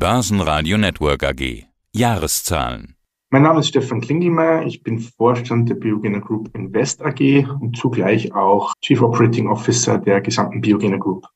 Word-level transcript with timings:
Börsenradio 0.00 0.78
Network 0.78 1.22
AG. 1.24 1.66
Jahreszahlen. 1.94 2.94
Mein 3.28 3.42
Name 3.42 3.60
ist 3.60 3.68
Stefan 3.68 4.00
Klingelmeier. 4.00 4.64
Ich 4.64 4.82
bin 4.82 4.98
Vorstand 4.98 5.68
der 5.68 5.74
Biogener 5.74 6.20
Group 6.20 6.56
Invest 6.56 7.02
AG 7.02 7.46
und 7.60 7.76
zugleich 7.76 8.34
auch 8.34 8.72
Chief 8.80 9.02
Operating 9.02 9.46
Officer 9.46 9.98
der 9.98 10.22
gesamten 10.22 10.62
Biogener 10.62 10.96
Group. 10.96 11.26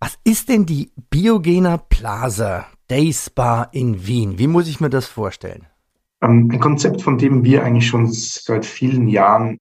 Was 0.00 0.18
ist 0.22 0.50
denn 0.50 0.66
die 0.66 0.92
Biogener 1.08 1.78
Plaza 1.78 2.66
Day 2.90 3.10
Spa 3.10 3.62
in 3.72 4.06
Wien? 4.06 4.38
Wie 4.38 4.48
muss 4.48 4.68
ich 4.68 4.80
mir 4.80 4.90
das 4.90 5.06
vorstellen? 5.06 5.66
Ähm, 6.20 6.50
ein 6.52 6.60
Konzept, 6.60 7.00
von 7.00 7.16
dem 7.16 7.42
wir 7.42 7.64
eigentlich 7.64 7.86
schon 7.86 8.06
seit 8.12 8.66
vielen 8.66 9.08
Jahren, 9.08 9.56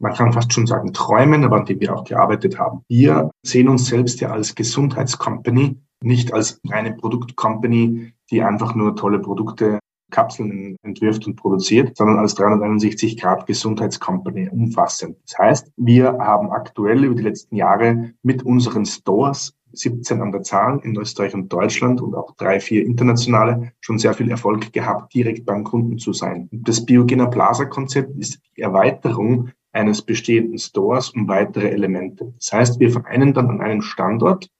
man 0.00 0.14
kann 0.14 0.32
fast 0.32 0.52
schon 0.52 0.66
sagen, 0.66 0.92
träumen, 0.92 1.44
aber 1.44 1.58
an 1.58 1.66
dem 1.66 1.78
wir 1.78 1.94
auch 1.94 2.02
gearbeitet 2.02 2.58
haben. 2.58 2.80
Wir 2.88 3.30
sehen 3.44 3.68
uns 3.68 3.86
selbst 3.86 4.20
ja 4.20 4.32
als 4.32 4.56
Gesundheitscompany, 4.56 5.76
nicht 6.04 6.32
als 6.32 6.60
reine 6.68 6.92
Produktcompany, 6.92 8.12
die 8.30 8.42
einfach 8.42 8.74
nur 8.74 8.96
tolle 8.96 9.18
Produkte 9.18 9.78
Kapseln 10.10 10.76
entwirft 10.82 11.26
und 11.26 11.36
produziert, 11.36 11.96
sondern 11.96 12.18
als 12.18 12.34
361 12.36 13.18
Grad 13.18 13.46
Gesundheitscompany 13.46 14.48
umfassend. 14.50 15.16
Das 15.26 15.38
heißt, 15.38 15.72
wir 15.76 16.18
haben 16.18 16.50
aktuell 16.50 17.04
über 17.04 17.16
die 17.16 17.22
letzten 17.22 17.56
Jahre 17.56 18.12
mit 18.22 18.44
unseren 18.44 18.84
Stores 18.84 19.54
17 19.72 20.20
an 20.20 20.32
der 20.32 20.42
Zahl 20.42 20.80
in 20.84 20.96
Österreich 20.96 21.34
und 21.34 21.50
Deutschland 21.50 22.00
und 22.00 22.14
auch 22.14 22.36
drei, 22.36 22.60
vier 22.60 22.84
internationale 22.84 23.72
schon 23.80 23.98
sehr 23.98 24.12
viel 24.12 24.30
Erfolg 24.30 24.72
gehabt, 24.72 25.14
direkt 25.14 25.46
beim 25.46 25.64
Kunden 25.64 25.98
zu 25.98 26.12
sein. 26.12 26.48
Das 26.52 26.84
Biogener 26.84 27.28
Plaza 27.28 27.64
Konzept 27.64 28.16
ist 28.18 28.38
die 28.56 28.60
Erweiterung 28.60 29.48
eines 29.72 30.02
bestehenden 30.02 30.58
Stores 30.58 31.10
um 31.10 31.26
weitere 31.28 31.70
Elemente. 31.70 32.34
Das 32.36 32.52
heißt, 32.52 32.80
wir 32.80 32.90
vereinen 32.90 33.32
dann 33.32 33.48
an 33.48 33.62
einem 33.62 33.80
Standort 33.80 34.50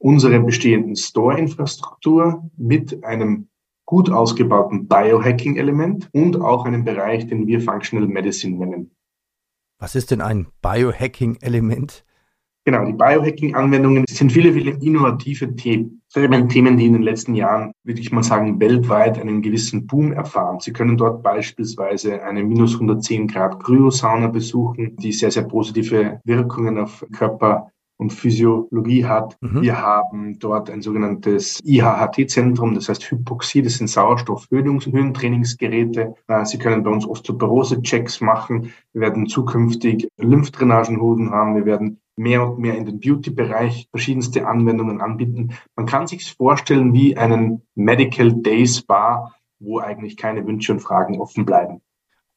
unsere 0.00 0.40
bestehenden 0.40 0.96
Store-Infrastruktur 0.96 2.50
mit 2.56 3.04
einem 3.04 3.48
gut 3.84 4.10
ausgebauten 4.10 4.88
Biohacking-Element 4.88 6.08
und 6.12 6.40
auch 6.40 6.64
einem 6.64 6.84
Bereich, 6.84 7.26
den 7.26 7.46
wir 7.46 7.60
Functional 7.60 8.08
Medicine 8.08 8.56
nennen. 8.56 8.90
Was 9.78 9.94
ist 9.94 10.10
denn 10.10 10.20
ein 10.20 10.46
Biohacking-Element? 10.62 12.04
Genau, 12.64 12.84
die 12.84 12.92
Biohacking-Anwendungen 12.92 14.04
sind 14.08 14.32
viele, 14.32 14.52
viele 14.52 14.72
innovative 14.72 15.54
Themen. 15.56 16.02
Themen, 16.12 16.76
die 16.76 16.86
in 16.86 16.92
den 16.92 17.02
letzten 17.02 17.34
Jahren, 17.34 17.72
würde 17.84 18.00
ich 18.00 18.10
mal 18.10 18.22
sagen, 18.22 18.60
weltweit 18.60 19.18
einen 19.18 19.42
gewissen 19.42 19.86
Boom 19.86 20.12
erfahren. 20.12 20.60
Sie 20.60 20.72
können 20.72 20.96
dort 20.96 21.22
beispielsweise 21.22 22.22
eine 22.22 22.42
minus 22.42 22.74
110 22.74 23.28
Grad 23.28 23.62
Kryosauna 23.62 24.28
besuchen, 24.28 24.96
die 24.96 25.12
sehr, 25.12 25.30
sehr 25.30 25.44
positive 25.44 26.20
Wirkungen 26.24 26.78
auf 26.78 27.06
Körper 27.16 27.70
und 28.00 28.12
Physiologie 28.12 29.04
hat. 29.04 29.36
Mhm. 29.40 29.62
Wir 29.62 29.80
haben 29.80 30.38
dort 30.38 30.70
ein 30.70 30.80
sogenanntes 30.80 31.60
IHHT-Zentrum, 31.62 32.74
das 32.74 32.88
heißt 32.88 33.10
Hypoxie, 33.10 33.62
das 33.62 33.74
sind 33.74 33.88
Sauerstoffhöhentrainingsgeräte. 33.88 36.14
Sie 36.44 36.58
können 36.58 36.82
bei 36.82 36.90
uns 36.90 37.06
Osteoporose-Checks 37.06 38.22
machen. 38.22 38.72
Wir 38.92 39.02
werden 39.02 39.26
zukünftig 39.26 40.08
Lymphdrainagenhoden 40.16 41.30
haben. 41.30 41.56
Wir 41.56 41.66
werden 41.66 42.00
mehr 42.16 42.48
und 42.48 42.58
mehr 42.58 42.76
in 42.76 42.86
den 42.86 43.00
Beauty-Bereich 43.00 43.88
verschiedenste 43.90 44.46
Anwendungen 44.46 45.00
anbieten. 45.00 45.54
Man 45.76 45.86
kann 45.86 46.06
sich 46.06 46.34
vorstellen 46.34 46.92
wie 46.92 47.16
einen 47.16 47.62
Medical 47.74 48.32
Day 48.32 48.66
Spa, 48.66 49.34
wo 49.58 49.78
eigentlich 49.78 50.16
keine 50.16 50.46
Wünsche 50.46 50.72
und 50.72 50.80
Fragen 50.80 51.20
offen 51.20 51.44
bleiben. 51.44 51.82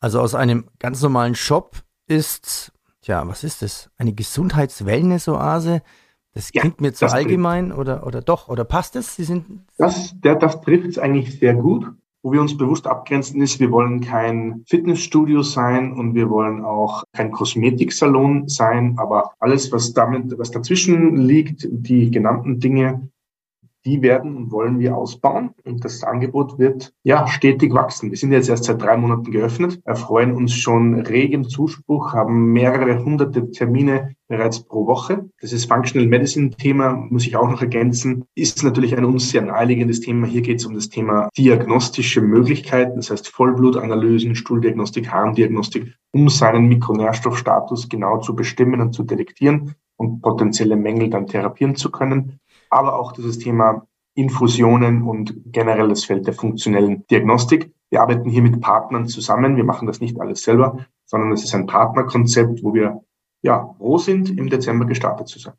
Also 0.01 0.19
aus 0.19 0.35
einem 0.35 0.65
ganz 0.79 1.01
normalen 1.01 1.35
Shop 1.35 1.77
ist 2.07 2.73
Tja, 3.03 3.27
was 3.27 3.43
ist 3.43 3.61
das? 3.61 3.89
Eine 3.97 4.13
Gesundheits-Wellness-Oase? 4.13 5.81
Das 6.33 6.51
ja, 6.53 6.61
klingt 6.61 6.79
mir 6.79 6.93
zu 6.93 7.05
allgemein 7.07 7.73
oder, 7.73 8.07
oder 8.07 8.21
doch? 8.21 8.47
Oder 8.47 8.63
passt 8.63 8.95
es? 8.95 9.17
Sie 9.17 9.25
sind 9.25 9.65
das, 9.77 10.17
der, 10.21 10.35
das 10.35 10.61
trifft 10.61 10.87
es 10.87 10.97
eigentlich 10.97 11.37
sehr 11.37 11.53
gut. 11.53 11.85
Wo 12.25 12.31
wir 12.31 12.39
uns 12.39 12.57
bewusst 12.57 12.87
abgrenzen 12.87 13.41
ist, 13.41 13.59
wir 13.59 13.69
wollen 13.71 13.99
kein 13.99 14.63
Fitnessstudio 14.67 15.41
sein 15.41 15.91
und 15.91 16.15
wir 16.15 16.29
wollen 16.29 16.63
auch 16.63 17.03
kein 17.11 17.31
Kosmetiksalon 17.31 18.47
sein, 18.47 18.95
aber 18.97 19.33
alles, 19.39 19.73
was 19.73 19.91
damit, 19.91 20.33
was 20.39 20.51
dazwischen 20.51 21.17
liegt, 21.17 21.67
die 21.69 22.09
genannten 22.09 22.61
Dinge, 22.61 23.09
die 23.85 24.01
werden 24.01 24.35
und 24.37 24.51
wollen 24.51 24.79
wir 24.79 24.95
ausbauen. 24.95 25.51
Und 25.63 25.83
das 25.83 26.03
Angebot 26.03 26.57
wird 26.59 26.93
ja 27.03 27.27
stetig 27.27 27.73
wachsen. 27.73 28.09
Wir 28.09 28.17
sind 28.17 28.31
jetzt 28.31 28.49
erst 28.49 28.65
seit 28.65 28.81
drei 28.81 28.97
Monaten 28.97 29.31
geöffnet, 29.31 29.81
erfreuen 29.85 30.33
uns 30.33 30.53
schon 30.53 30.95
regen 31.01 31.43
Zuspruch, 31.43 32.13
haben 32.13 32.51
mehrere 32.53 33.03
hunderte 33.03 33.51
Termine 33.51 34.15
bereits 34.27 34.61
pro 34.61 34.87
Woche. 34.87 35.29
Das 35.41 35.53
ist 35.53 35.65
Functional 35.65 36.07
Medicine 36.07 36.51
Thema, 36.51 36.93
muss 36.93 37.27
ich 37.27 37.35
auch 37.35 37.49
noch 37.49 37.61
ergänzen, 37.61 38.25
ist 38.35 38.63
natürlich 38.63 38.97
ein 38.97 39.05
uns 39.05 39.29
sehr 39.29 39.41
naheliegendes 39.41 39.99
Thema. 39.99 40.27
Hier 40.27 40.41
geht 40.41 40.59
es 40.59 40.65
um 40.65 40.73
das 40.73 40.89
Thema 40.89 41.29
diagnostische 41.37 42.21
Möglichkeiten, 42.21 42.95
das 42.95 43.11
heißt 43.11 43.27
Vollblutanalysen, 43.27 44.35
Stuhldiagnostik, 44.35 45.11
Harndiagnostik, 45.11 45.93
um 46.11 46.29
seinen 46.29 46.67
Mikronährstoffstatus 46.67 47.89
genau 47.89 48.19
zu 48.19 48.35
bestimmen 48.35 48.81
und 48.81 48.93
zu 48.93 49.03
detektieren 49.03 49.75
und 49.97 50.21
potenzielle 50.21 50.75
Mängel 50.75 51.09
dann 51.09 51.27
therapieren 51.27 51.75
zu 51.75 51.91
können 51.91 52.39
aber 52.73 52.99
auch 52.99 53.11
dieses 53.11 53.37
Thema 53.37 53.87
Infusionen 54.15 55.03
und 55.03 55.35
generell 55.45 55.89
das 55.89 56.05
Feld 56.05 56.27
der 56.27 56.33
funktionellen 56.33 57.05
Diagnostik. 57.07 57.73
Wir 57.89 58.01
arbeiten 58.01 58.29
hier 58.29 58.41
mit 58.41 58.61
Partnern 58.61 59.07
zusammen. 59.07 59.57
Wir 59.57 59.63
machen 59.63 59.87
das 59.87 60.01
nicht 60.01 60.19
alles 60.19 60.43
selber, 60.43 60.85
sondern 61.05 61.31
es 61.31 61.43
ist 61.43 61.55
ein 61.55 61.65
Partnerkonzept, 61.65 62.63
wo 62.63 62.73
wir 62.73 63.01
ja 63.41 63.73
froh 63.77 63.97
sind, 63.97 64.29
im 64.37 64.49
Dezember 64.49 64.85
gestartet 64.85 65.27
zu 65.27 65.39
sein. 65.39 65.53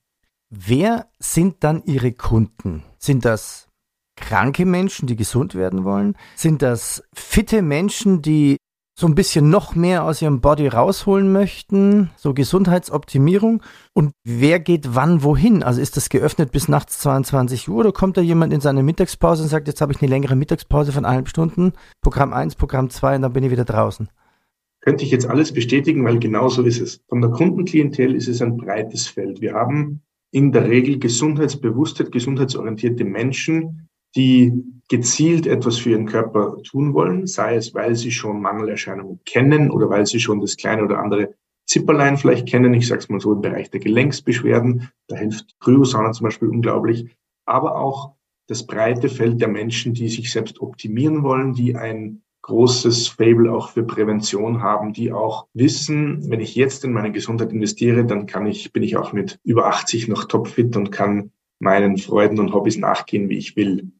Wer 0.51 1.09
sind 1.19 1.65
dann 1.65 1.83
Ihre 1.85 2.13
Kunden? 2.13 2.85
Sind 2.99 3.25
das 3.25 3.69
kranke 4.17 4.67
Menschen, 4.67 5.09
die 5.09 5.17
gesund 5.17 5.55
werden 5.55 5.85
wollen? 5.85 6.17
Sind 6.37 6.63
das 6.63 7.03
fitte 7.13 7.63
Menschen, 7.63 8.23
die 8.23 8.57
so 8.97 9.09
ein 9.09 9.17
bisschen 9.17 9.51
noch 9.51 9.75
mehr 9.75 10.05
aus 10.05 10.23
ihrem 10.23 10.41
Body 10.41 10.69
rausholen 10.69 11.33
möchten, 11.33 12.11
so 12.17 12.33
Gesundheitsoptimierung. 12.33 13.61
Und 13.93 14.13
wer 14.23 14.61
geht 14.61 14.95
wann 14.95 15.25
wohin? 15.25 15.65
Also 15.65 15.81
ist 15.81 15.97
das 15.97 16.09
geöffnet 16.09 16.53
bis 16.53 16.69
nachts 16.69 17.01
22 17.01 17.69
Uhr 17.69 17.79
oder 17.79 17.93
kommt 17.93 18.17
da 18.17 18.21
jemand 18.21 18.53
in 18.53 18.61
seine 18.61 18.85
Mittagspause 18.85 19.43
und 19.43 19.49
sagt, 19.49 19.67
jetzt 19.67 19.81
habe 19.81 19.93
ich 19.93 20.01
eine 20.01 20.11
längere 20.11 20.37
Mittagspause 20.37 20.93
von 20.93 21.05
eineinhalb 21.05 21.29
Stunden, 21.29 21.73
Programm 22.03 22.33
1, 22.33 22.55
Programm 22.55 22.89
2 22.89 23.17
und 23.17 23.23
dann 23.23 23.33
bin 23.33 23.43
ich 23.43 23.51
wieder 23.51 23.65
draußen? 23.65 24.09
Könnte 24.81 25.05
ich 25.05 25.11
jetzt 25.11 25.27
alles 25.27 25.53
bestätigen, 25.53 26.05
weil 26.05 26.19
genau 26.21 26.49
so 26.49 26.63
ist 26.63 26.81
es. 26.81 27.03
Von 27.09 27.21
der 27.21 27.31
Kundenklientel 27.31 28.15
ist 28.15 28.29
es 28.29 28.43
ein 28.43 28.57
breites 28.59 29.09
Feld. 29.09 29.41
Wir 29.41 29.55
haben 29.55 30.03
in 30.31 30.53
der 30.53 30.69
Regel 30.69 30.99
gesundheitsbewusste, 30.99 32.05
gesundheitsorientierte 32.05 33.05
Menschen, 33.05 33.89
die 34.17 34.53
gezielt 34.89 35.47
etwas 35.47 35.79
für 35.79 35.91
ihren 35.91 36.07
Körper 36.07 36.63
tun 36.63 36.95
wollen, 36.95 37.27
sei 37.27 37.57
es, 37.57 37.75
weil 37.75 37.95
sie 37.97 38.11
schon 38.11 38.41
Mangelerscheinungen 38.41 39.21
kennen 39.25 39.71
oder 39.71 39.89
weil 39.89 40.07
sie 40.07 40.21
schon 40.21 40.41
das 40.41 40.57
kleine 40.57 40.85
oder 40.85 40.99
andere 40.99 41.35
Zipperlein 41.67 42.19
vielleicht 42.19 42.49
kennen. 42.49 42.75
Ich 42.75 42.87
sage 42.87 43.01
es 43.01 43.09
mal 43.09 43.21
so 43.21 43.33
im 43.33 43.41
Bereich 43.41 43.71
der 43.71 43.81
Gelenksbeschwerden. 43.81 44.91
Da 45.09 45.17
hilft 45.17 45.59
Kryosauna 45.61 46.13
zum 46.13 46.25
Beispiel 46.25 46.49
unglaublich. 46.49 47.17
Aber 47.47 47.79
auch 47.79 48.13
das 48.47 48.67
breite 48.67 49.09
Feld 49.09 49.41
der 49.41 49.49
Menschen, 49.49 49.95
die 49.95 50.09
sich 50.09 50.31
selbst 50.31 50.61
optimieren 50.61 51.23
wollen, 51.23 51.55
die 51.55 51.77
ein 51.77 52.23
großes 52.43 53.09
Fable 53.09 53.51
auch 53.51 53.71
für 53.71 53.85
Prävention 53.85 54.63
haben, 54.63 54.93
die 54.93 55.13
auch 55.13 55.47
wissen, 55.55 56.29
wenn 56.29 56.41
ich 56.41 56.55
jetzt 56.55 56.85
in 56.85 56.93
meine 56.93 57.11
Gesundheit 57.11 57.53
investiere, 57.53 58.05
dann 58.05 58.27
kann 58.27 58.47
ich, 58.47 58.71
bin 58.71 58.83
ich 58.83 58.99
auch 58.99 59.15
mit 59.15 59.39
über 59.45 59.67
80 59.67 60.09
noch 60.09 60.25
topfit 60.25 60.77
und 60.77 60.93
kann 60.93 61.31
meinen 61.59 61.97
Freuden 61.97 62.39
und 62.39 62.53
Hobbys 62.53 62.77
nachgehen, 62.77 63.31
wie 63.31 63.39
ich 63.39 63.57
will. 63.57 63.93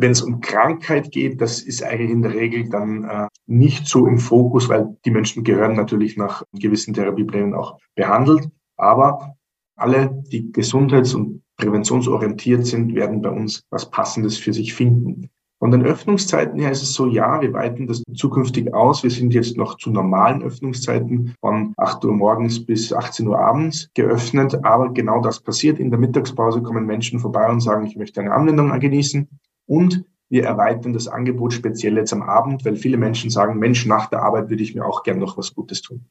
Wenn 0.00 0.12
es 0.12 0.22
um 0.22 0.40
Krankheit 0.40 1.10
geht, 1.10 1.40
das 1.40 1.60
ist 1.60 1.82
eigentlich 1.82 2.10
in 2.12 2.22
der 2.22 2.32
Regel 2.32 2.68
dann 2.68 3.02
äh, 3.02 3.26
nicht 3.46 3.88
so 3.88 4.06
im 4.06 4.18
Fokus, 4.18 4.68
weil 4.68 4.96
die 5.04 5.10
Menschen 5.10 5.42
gehören 5.42 5.74
natürlich 5.74 6.16
nach 6.16 6.44
gewissen 6.52 6.94
Therapieplänen 6.94 7.52
auch 7.52 7.78
behandelt. 7.96 8.48
Aber 8.76 9.34
alle, 9.74 10.22
die 10.30 10.52
gesundheits- 10.52 11.14
und 11.14 11.42
präventionsorientiert 11.56 12.64
sind, 12.64 12.94
werden 12.94 13.22
bei 13.22 13.30
uns 13.30 13.64
was 13.70 13.90
Passendes 13.90 14.38
für 14.38 14.52
sich 14.52 14.72
finden. 14.72 15.30
Von 15.58 15.72
den 15.72 15.84
Öffnungszeiten 15.84 16.60
her 16.60 16.70
ist 16.70 16.82
es 16.82 16.94
so, 16.94 17.08
ja, 17.08 17.40
wir 17.40 17.52
weiten 17.52 17.88
das 17.88 18.04
zukünftig 18.14 18.72
aus. 18.72 19.02
Wir 19.02 19.10
sind 19.10 19.34
jetzt 19.34 19.56
noch 19.56 19.78
zu 19.78 19.90
normalen 19.90 20.44
Öffnungszeiten 20.44 21.34
von 21.40 21.74
8 21.76 22.04
Uhr 22.04 22.12
morgens 22.12 22.64
bis 22.64 22.92
18 22.92 23.26
Uhr 23.26 23.40
abends 23.40 23.90
geöffnet. 23.94 24.64
Aber 24.64 24.92
genau 24.92 25.20
das 25.20 25.40
passiert. 25.40 25.80
In 25.80 25.90
der 25.90 25.98
Mittagspause 25.98 26.62
kommen 26.62 26.86
Menschen 26.86 27.18
vorbei 27.18 27.50
und 27.50 27.58
sagen, 27.58 27.84
ich 27.84 27.96
möchte 27.96 28.20
eine 28.20 28.32
Anwendung 28.32 28.78
genießen. 28.78 29.28
Und 29.68 30.04
wir 30.30 30.44
erweitern 30.44 30.92
das 30.92 31.08
Angebot 31.08 31.52
speziell 31.52 31.96
jetzt 31.96 32.12
am 32.12 32.22
Abend, 32.22 32.64
weil 32.64 32.76
viele 32.76 32.96
Menschen 32.96 33.30
sagen, 33.30 33.58
Mensch, 33.58 33.86
nach 33.86 34.06
der 34.06 34.22
Arbeit 34.22 34.50
würde 34.50 34.62
ich 34.62 34.74
mir 34.74 34.84
auch 34.84 35.02
gern 35.02 35.18
noch 35.18 35.38
was 35.38 35.54
Gutes 35.54 35.82
tun. 35.82 36.06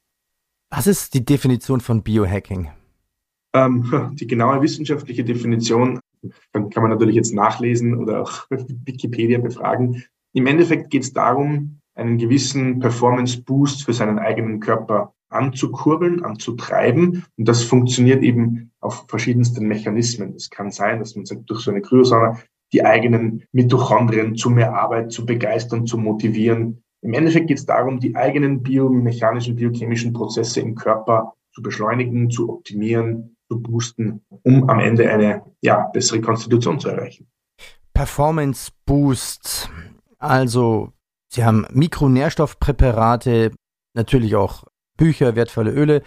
Was 0.69 0.87
ist 0.87 1.13
die 1.13 1.25
Definition 1.25 1.81
von 1.81 2.03
Biohacking? 2.03 2.69
Ähm, 3.53 4.11
die 4.13 4.27
genaue 4.27 4.61
wissenschaftliche 4.61 5.23
Definition 5.23 5.99
kann, 6.51 6.69
kann 6.69 6.83
man 6.83 6.91
natürlich 6.91 7.15
jetzt 7.15 7.33
nachlesen 7.33 7.97
oder 7.97 8.21
auch 8.21 8.45
Wikipedia 8.49 9.39
befragen. 9.39 10.03
Im 10.33 10.47
Endeffekt 10.47 10.89
geht 10.89 11.03
es 11.03 11.13
darum, 11.13 11.79
einen 11.95 12.17
gewissen 12.17 12.79
Performance-Boost 12.79 13.83
für 13.83 13.93
seinen 13.93 14.19
eigenen 14.19 14.59
Körper 14.59 15.13
anzukurbeln, 15.29 16.23
anzutreiben. 16.23 17.25
Und 17.37 17.47
das 17.47 17.63
funktioniert 17.63 18.23
eben 18.23 18.71
auf 18.79 19.05
verschiedensten 19.07 19.67
Mechanismen. 19.67 20.35
Es 20.35 20.49
kann 20.49 20.71
sein, 20.71 20.99
dass 20.99 21.15
man 21.15 21.25
sagt, 21.25 21.49
durch 21.49 21.61
so 21.61 21.71
eine 21.71 21.81
Kryosauna 21.81 22.39
die 22.73 22.85
eigenen 22.85 23.43
Mitochondrien 23.51 24.35
zu 24.35 24.49
mehr 24.49 24.73
Arbeit 24.73 25.11
zu 25.11 25.25
begeistern, 25.25 25.85
zu 25.85 25.97
motivieren. 25.97 26.83
Im 27.01 27.13
Endeffekt 27.13 27.47
geht 27.47 27.59
es 27.59 27.65
darum, 27.65 27.99
die 27.99 28.15
eigenen 28.15 28.63
biomechanischen, 28.63 29.55
biochemischen 29.55 30.13
Prozesse 30.13 30.61
im 30.61 30.75
Körper 30.75 31.33
zu 31.53 31.61
beschleunigen, 31.61 32.29
zu 32.29 32.49
optimieren, 32.49 33.37
zu 33.49 33.61
boosten, 33.61 34.21
um 34.43 34.69
am 34.69 34.79
Ende 34.79 35.09
eine 35.09 35.43
ja, 35.61 35.87
bessere 35.93 36.21
Konstitution 36.21 36.79
zu 36.79 36.89
erreichen. 36.89 37.27
Performance 37.93 38.71
Boost. 38.85 39.69
Also, 40.19 40.91
Sie 41.29 41.43
haben 41.43 41.65
Mikronährstoffpräparate, 41.71 43.51
natürlich 43.93 44.35
auch 44.35 44.63
Bücher, 44.97 45.35
wertvolle 45.35 45.71
Öle. 45.71 46.03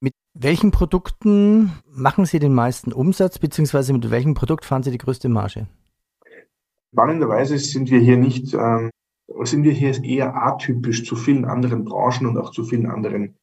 Mit 0.00 0.14
welchen 0.34 0.70
Produkten 0.70 1.72
machen 1.86 2.24
Sie 2.24 2.38
den 2.38 2.54
meisten 2.54 2.92
Umsatz, 2.92 3.38
beziehungsweise 3.38 3.92
mit 3.92 4.10
welchem 4.10 4.34
Produkt 4.34 4.64
fahren 4.64 4.82
Sie 4.82 4.90
die 4.90 4.98
größte 4.98 5.28
Marge? 5.28 5.66
Spannenderweise 6.92 7.58
sind 7.58 7.90
wir 7.90 8.00
hier 8.00 8.16
nicht, 8.16 8.54
ähm, 8.54 8.90
sind 9.42 9.64
wir 9.64 9.72
hier 9.72 10.02
eher 10.02 10.34
atypisch 10.34 11.04
zu 11.04 11.16
vielen 11.16 11.44
anderen 11.44 11.84
Branchen 11.84 12.26
und 12.26 12.36
auch 12.36 12.50
zu 12.50 12.64
vielen 12.64 12.86
anderen 12.86 13.36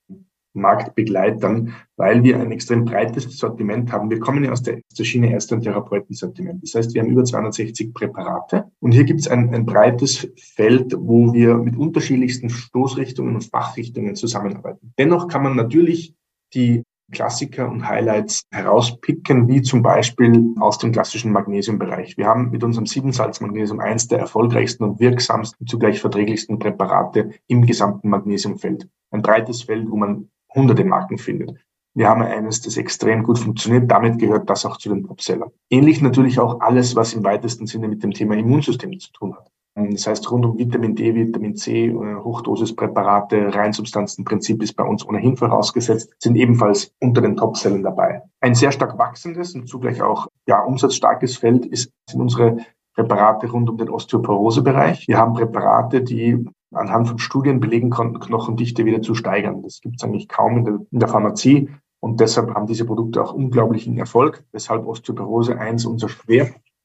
Marktbegleitern, 0.57 1.73
weil 1.95 2.23
wir 2.23 2.39
ein 2.39 2.51
extrem 2.51 2.83
breites 2.83 3.37
Sortiment 3.37 3.91
haben. 3.91 4.09
Wir 4.09 4.19
kommen 4.19 4.43
ja 4.43 4.51
aus 4.51 4.63
der, 4.63 4.81
der 4.97 5.03
Schiene 5.03 5.31
Ärzte- 5.31 5.55
und 5.55 5.61
Therapeutensortiment. 5.61 6.63
Das 6.63 6.75
heißt, 6.75 6.93
wir 6.93 7.01
haben 7.01 7.09
über 7.09 7.23
260 7.23 7.93
Präparate 7.93 8.65
und 8.79 8.91
hier 8.91 9.05
gibt 9.05 9.21
es 9.21 9.27
ein, 9.27 9.53
ein 9.53 9.65
breites 9.65 10.27
Feld, 10.37 10.93
wo 10.97 11.33
wir 11.33 11.55
mit 11.55 11.77
unterschiedlichsten 11.77 12.49
Stoßrichtungen 12.49 13.35
und 13.35 13.45
Fachrichtungen 13.45 14.15
zusammenarbeiten. 14.15 14.93
Dennoch 14.97 15.27
kann 15.27 15.43
man 15.43 15.55
natürlich 15.55 16.15
die 16.53 16.83
Klassiker 17.11 17.69
und 17.69 17.87
Highlights 17.87 18.43
herauspicken, 18.51 19.47
wie 19.47 19.61
zum 19.61 19.81
Beispiel 19.81 20.53
aus 20.59 20.77
dem 20.77 20.91
klassischen 20.91 21.31
Magnesiumbereich. 21.31 22.17
Wir 22.17 22.27
haben 22.27 22.51
mit 22.51 22.63
unserem 22.63 22.85
Siebensalz-Magnesium 22.85 23.79
eins 23.79 24.07
der 24.07 24.19
erfolgreichsten 24.19 24.83
und 24.83 24.99
wirksamsten, 24.99 25.65
zugleich 25.67 26.01
verträglichsten 26.01 26.59
Präparate 26.59 27.31
im 27.47 27.65
gesamten 27.65 28.09
Magnesiumfeld. 28.09 28.89
Ein 29.11 29.21
breites 29.21 29.63
Feld, 29.63 29.89
wo 29.89 29.95
man 29.95 30.29
hunderte 30.53 30.83
Marken 30.83 31.17
findet. 31.17 31.55
Wir 31.93 32.09
haben 32.09 32.21
eines, 32.21 32.61
das 32.61 32.77
extrem 32.77 33.23
gut 33.23 33.39
funktioniert. 33.39 33.89
Damit 33.89 34.19
gehört 34.19 34.49
das 34.49 34.65
auch 34.65 34.77
zu 34.77 34.89
den 34.89 35.03
Topsellern. 35.03 35.49
Ähnlich 35.69 36.01
natürlich 36.01 36.39
auch 36.39 36.59
alles, 36.59 36.95
was 36.95 37.13
im 37.13 37.23
weitesten 37.23 37.65
Sinne 37.65 37.87
mit 37.87 38.03
dem 38.03 38.11
Thema 38.11 38.35
Immunsystem 38.35 38.99
zu 38.99 39.11
tun 39.13 39.35
hat. 39.35 39.49
Das 39.77 40.07
heißt, 40.07 40.31
rund 40.31 40.43
um 40.43 40.57
Vitamin 40.57 40.95
D, 40.95 41.13
Vitamin 41.13 41.55
C, 41.55 41.87
äh, 41.87 42.15
Hochdosispräparate, 42.15 43.53
Reinsubstanzenprinzip 43.53 44.63
ist 44.63 44.73
bei 44.73 44.83
uns 44.83 45.07
ohnehin 45.07 45.37
vorausgesetzt, 45.37 46.15
sind 46.17 46.35
ebenfalls 46.35 46.95
unter 46.99 47.21
den 47.21 47.37
Topsellern 47.37 47.83
dabei. 47.83 48.23
Ein 48.41 48.55
sehr 48.55 48.71
stark 48.71 48.97
wachsendes 48.97 49.53
und 49.53 49.67
zugleich 49.67 50.01
auch 50.01 50.27
ja, 50.47 50.63
umsatzstarkes 50.63 51.37
Feld 51.37 51.67
ist, 51.67 51.91
sind 52.09 52.21
unsere 52.21 52.57
Präparate 52.95 53.51
rund 53.51 53.69
um 53.69 53.77
den 53.77 53.89
Osteoporosebereich. 53.89 55.07
Wir 55.07 55.19
haben 55.19 55.33
Präparate, 55.33 56.01
die 56.01 56.43
anhand 56.73 57.07
von 57.07 57.19
Studien 57.19 57.59
belegen 57.59 57.91
konnten, 57.91 58.19
Knochendichte 58.19 58.83
wieder 58.83 59.03
zu 59.03 59.13
steigern. 59.13 59.61
Das 59.61 59.81
gibt 59.81 59.97
es 59.97 60.03
eigentlich 60.03 60.27
kaum 60.27 60.57
in 60.57 60.65
der, 60.65 60.79
in 60.91 60.99
der 60.99 61.07
Pharmazie. 61.07 61.69
Und 61.99 62.19
deshalb 62.19 62.53
haben 62.55 62.65
diese 62.65 62.85
Produkte 62.85 63.21
auch 63.21 63.33
unglaublichen 63.33 63.97
Erfolg, 63.99 64.43
weshalb 64.51 64.87
Osteoporose 64.87 65.59
eins 65.59 65.85
unserer 65.85 66.09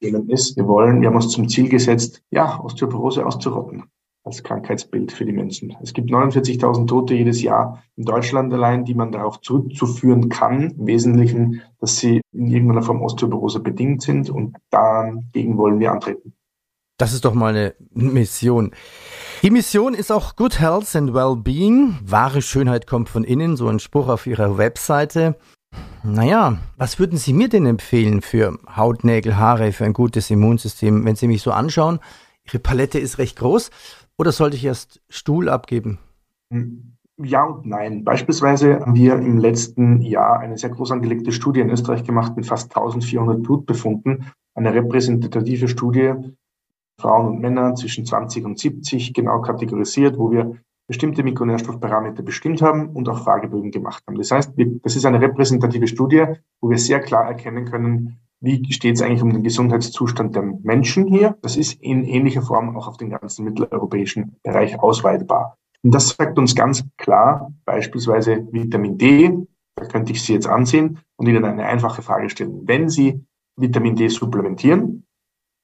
Schwerthemen 0.03 0.29
ist. 0.29 0.57
Wir 0.57 0.67
wollen, 0.67 1.01
wir 1.01 1.07
haben 1.07 1.15
uns 1.15 1.29
zum 1.29 1.47
Ziel 1.47 1.69
gesetzt, 1.69 2.21
ja, 2.31 2.59
Osteoporose 2.59 3.25
auszurotten 3.25 3.83
als 4.25 4.41
Krankheitsbild 4.41 5.11
für 5.11 5.25
die 5.25 5.33
Menschen. 5.33 5.75
Es 5.81 5.93
gibt 5.93 6.09
49.000 6.09 6.87
Tote 6.87 7.13
jedes 7.13 7.41
Jahr 7.41 7.83
in 7.97 8.05
Deutschland 8.05 8.53
allein, 8.53 8.85
die 8.85 8.93
man 8.93 9.11
darauf 9.11 9.41
zurückzuführen 9.41 10.29
kann, 10.29 10.71
im 10.77 10.87
Wesentlichen, 10.87 11.61
dass 11.79 11.97
sie 11.97 12.21
in 12.31 12.47
irgendeiner 12.47 12.83
Form 12.83 13.01
Osteoporose 13.01 13.59
bedingt 13.59 14.01
sind 14.01 14.29
und 14.29 14.55
dagegen 14.69 15.57
wollen 15.57 15.79
wir 15.79 15.91
antreten. 15.91 16.33
Das 16.97 17.11
ist 17.11 17.25
doch 17.25 17.33
mal 17.33 17.53
eine 17.53 17.75
Mission. 17.93 18.71
Die 19.41 19.51
Mission 19.51 19.93
ist 19.93 20.09
auch 20.09 20.37
Good 20.37 20.61
Health 20.61 20.95
and 20.95 21.13
Wellbeing. 21.13 21.97
Wahre 22.05 22.41
Schönheit 22.41 22.87
kommt 22.87 23.09
von 23.09 23.25
innen, 23.25 23.57
so 23.57 23.67
ein 23.67 23.79
Spruch 23.79 24.07
auf 24.07 24.25
ihrer 24.25 24.57
Webseite. 24.57 25.35
Naja, 26.03 26.57
was 26.77 26.99
würden 26.99 27.17
Sie 27.17 27.33
mir 27.33 27.49
denn 27.49 27.65
empfehlen 27.65 28.21
für 28.21 28.59
Haut, 28.75 29.03
Nägel, 29.03 29.37
Haare, 29.37 29.71
für 29.71 29.85
ein 29.85 29.93
gutes 29.93 30.29
Immunsystem, 30.29 31.05
wenn 31.05 31.15
Sie 31.15 31.27
mich 31.27 31.41
so 31.41 31.51
anschauen? 31.51 31.99
Ihre 32.45 32.59
Palette 32.59 32.99
ist 32.99 33.17
recht 33.17 33.37
groß. 33.37 33.71
Oder 34.17 34.31
sollte 34.31 34.57
ich 34.57 34.65
erst 34.65 35.01
Stuhl 35.09 35.49
abgeben? 35.49 35.99
Ja 37.17 37.45
und 37.45 37.65
nein. 37.65 38.03
Beispielsweise 38.03 38.81
haben 38.81 38.95
wir 38.95 39.13
im 39.13 39.37
letzten 39.37 40.01
Jahr 40.01 40.39
eine 40.39 40.57
sehr 40.57 40.69
groß 40.69 40.91
angelegte 40.91 41.31
Studie 41.31 41.61
in 41.61 41.69
Österreich 41.69 42.03
gemacht 42.03 42.35
mit 42.35 42.45
fast 42.45 42.75
1400 42.75 43.41
Blutbefunden. 43.41 44.31
Eine 44.55 44.73
repräsentative 44.73 45.67
Studie 45.67 46.13
Frauen 46.99 47.27
und 47.27 47.39
Männer 47.39 47.75
zwischen 47.75 48.05
20 48.05 48.45
und 48.45 48.59
70 48.59 49.13
genau 49.13 49.41
kategorisiert, 49.41 50.17
wo 50.17 50.31
wir 50.31 50.57
bestimmte 50.87 51.23
Mikronährstoffparameter 51.23 52.23
bestimmt 52.23 52.61
haben 52.61 52.89
und 52.89 53.07
auch 53.09 53.23
Fragebögen 53.23 53.71
gemacht 53.71 54.03
haben. 54.07 54.17
Das 54.17 54.31
heißt, 54.31 54.53
das 54.83 54.95
ist 54.95 55.05
eine 55.05 55.21
repräsentative 55.21 55.87
Studie, 55.87 56.25
wo 56.61 56.69
wir 56.69 56.77
sehr 56.77 56.99
klar 56.99 57.25
erkennen 57.25 57.65
können, 57.65 58.19
wie 58.41 58.71
steht 58.73 58.95
es 58.95 59.01
eigentlich 59.01 59.21
um 59.21 59.31
den 59.31 59.43
Gesundheitszustand 59.43 60.35
der 60.35 60.43
Menschen 60.63 61.07
hier. 61.07 61.37
Das 61.41 61.55
ist 61.55 61.81
in 61.81 62.03
ähnlicher 62.03 62.41
Form 62.41 62.75
auch 62.75 62.89
auf 62.89 62.97
den 62.97 63.09
ganzen 63.09 63.45
mitteleuropäischen 63.45 64.35
Bereich 64.43 64.77
ausweitbar. 64.79 65.57
Und 65.81 65.93
das 65.93 66.09
sagt 66.09 66.37
uns 66.37 66.53
ganz 66.53 66.83
klar, 66.97 67.53
beispielsweise 67.65 68.47
Vitamin 68.51 68.97
D, 68.97 69.47
da 69.75 69.85
könnte 69.85 70.11
ich 70.11 70.21
Sie 70.21 70.33
jetzt 70.33 70.47
ansehen 70.47 70.99
und 71.15 71.27
Ihnen 71.27 71.45
eine 71.45 71.65
einfache 71.65 72.01
Frage 72.01 72.29
stellen. 72.29 72.67
Wenn 72.67 72.89
Sie 72.89 73.25
Vitamin 73.55 73.95
D 73.95 74.09
supplementieren, 74.09 75.05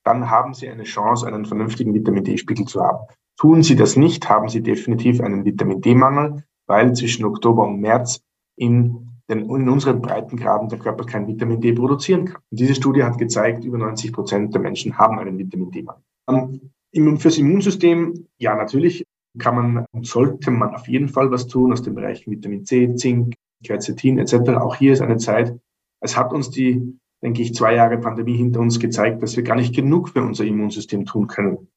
dann 0.05 0.29
haben 0.29 0.53
Sie 0.53 0.69
eine 0.69 0.83
Chance, 0.83 1.27
einen 1.27 1.45
vernünftigen 1.45 1.93
Vitamin 1.93 2.23
D-Spiegel 2.23 2.65
zu 2.65 2.81
haben. 2.81 3.05
Tun 3.39 3.63
Sie 3.63 3.75
das 3.75 3.95
nicht, 3.95 4.29
haben 4.29 4.49
Sie 4.49 4.61
definitiv 4.61 5.21
einen 5.21 5.45
Vitamin 5.45 5.79
D-Mangel, 5.79 6.43
weil 6.67 6.93
zwischen 6.93 7.23
Oktober 7.23 7.65
und 7.65 7.79
März 7.79 8.21
in, 8.57 9.07
den, 9.29 9.49
in 9.49 9.69
unseren 9.69 10.01
Breitengraden 10.01 10.67
der 10.67 10.79
Körper 10.79 11.05
kein 11.05 11.27
Vitamin 11.27 11.61
D 11.61 11.71
produzieren 11.71 12.25
kann. 12.25 12.41
Und 12.51 12.59
diese 12.59 12.75
Studie 12.75 13.03
hat 13.03 13.17
gezeigt, 13.17 13.63
über 13.63 13.77
90 13.77 14.11
Prozent 14.11 14.53
der 14.53 14.61
Menschen 14.61 14.97
haben 14.97 15.19
einen 15.19 15.37
Vitamin 15.37 15.71
D-Mangel. 15.71 16.01
Um, 16.27 17.17
fürs 17.17 17.37
Immunsystem, 17.37 18.27
ja, 18.37 18.55
natürlich 18.55 19.05
kann 19.37 19.55
man 19.55 19.85
und 19.91 20.05
sollte 20.05 20.51
man 20.51 20.75
auf 20.75 20.87
jeden 20.87 21.07
Fall 21.07 21.31
was 21.31 21.47
tun 21.47 21.71
aus 21.71 21.81
den 21.81 21.95
Bereichen 21.95 22.31
Vitamin 22.31 22.65
C, 22.65 22.93
Zink, 22.95 23.35
Quercetin 23.63 24.17
etc. 24.17 24.49
Auch 24.57 24.75
hier 24.75 24.91
ist 24.91 25.01
eine 25.01 25.17
Zeit, 25.17 25.57
es 26.01 26.17
hat 26.17 26.33
uns 26.33 26.49
die 26.49 26.99
denke 27.21 27.41
ich, 27.41 27.53
zwei 27.53 27.75
Jahre 27.75 27.97
Pandemie 27.97 28.37
hinter 28.37 28.61
uns 28.61 28.79
gezeigt, 28.79 29.21
dass 29.21 29.35
wir 29.35 29.43
gar 29.43 29.55
nicht 29.55 29.75
genug 29.75 30.09
für 30.09 30.21
unser 30.21 30.45
Immunsystem 30.45 31.05
tun 31.05 31.27
können. 31.27 31.67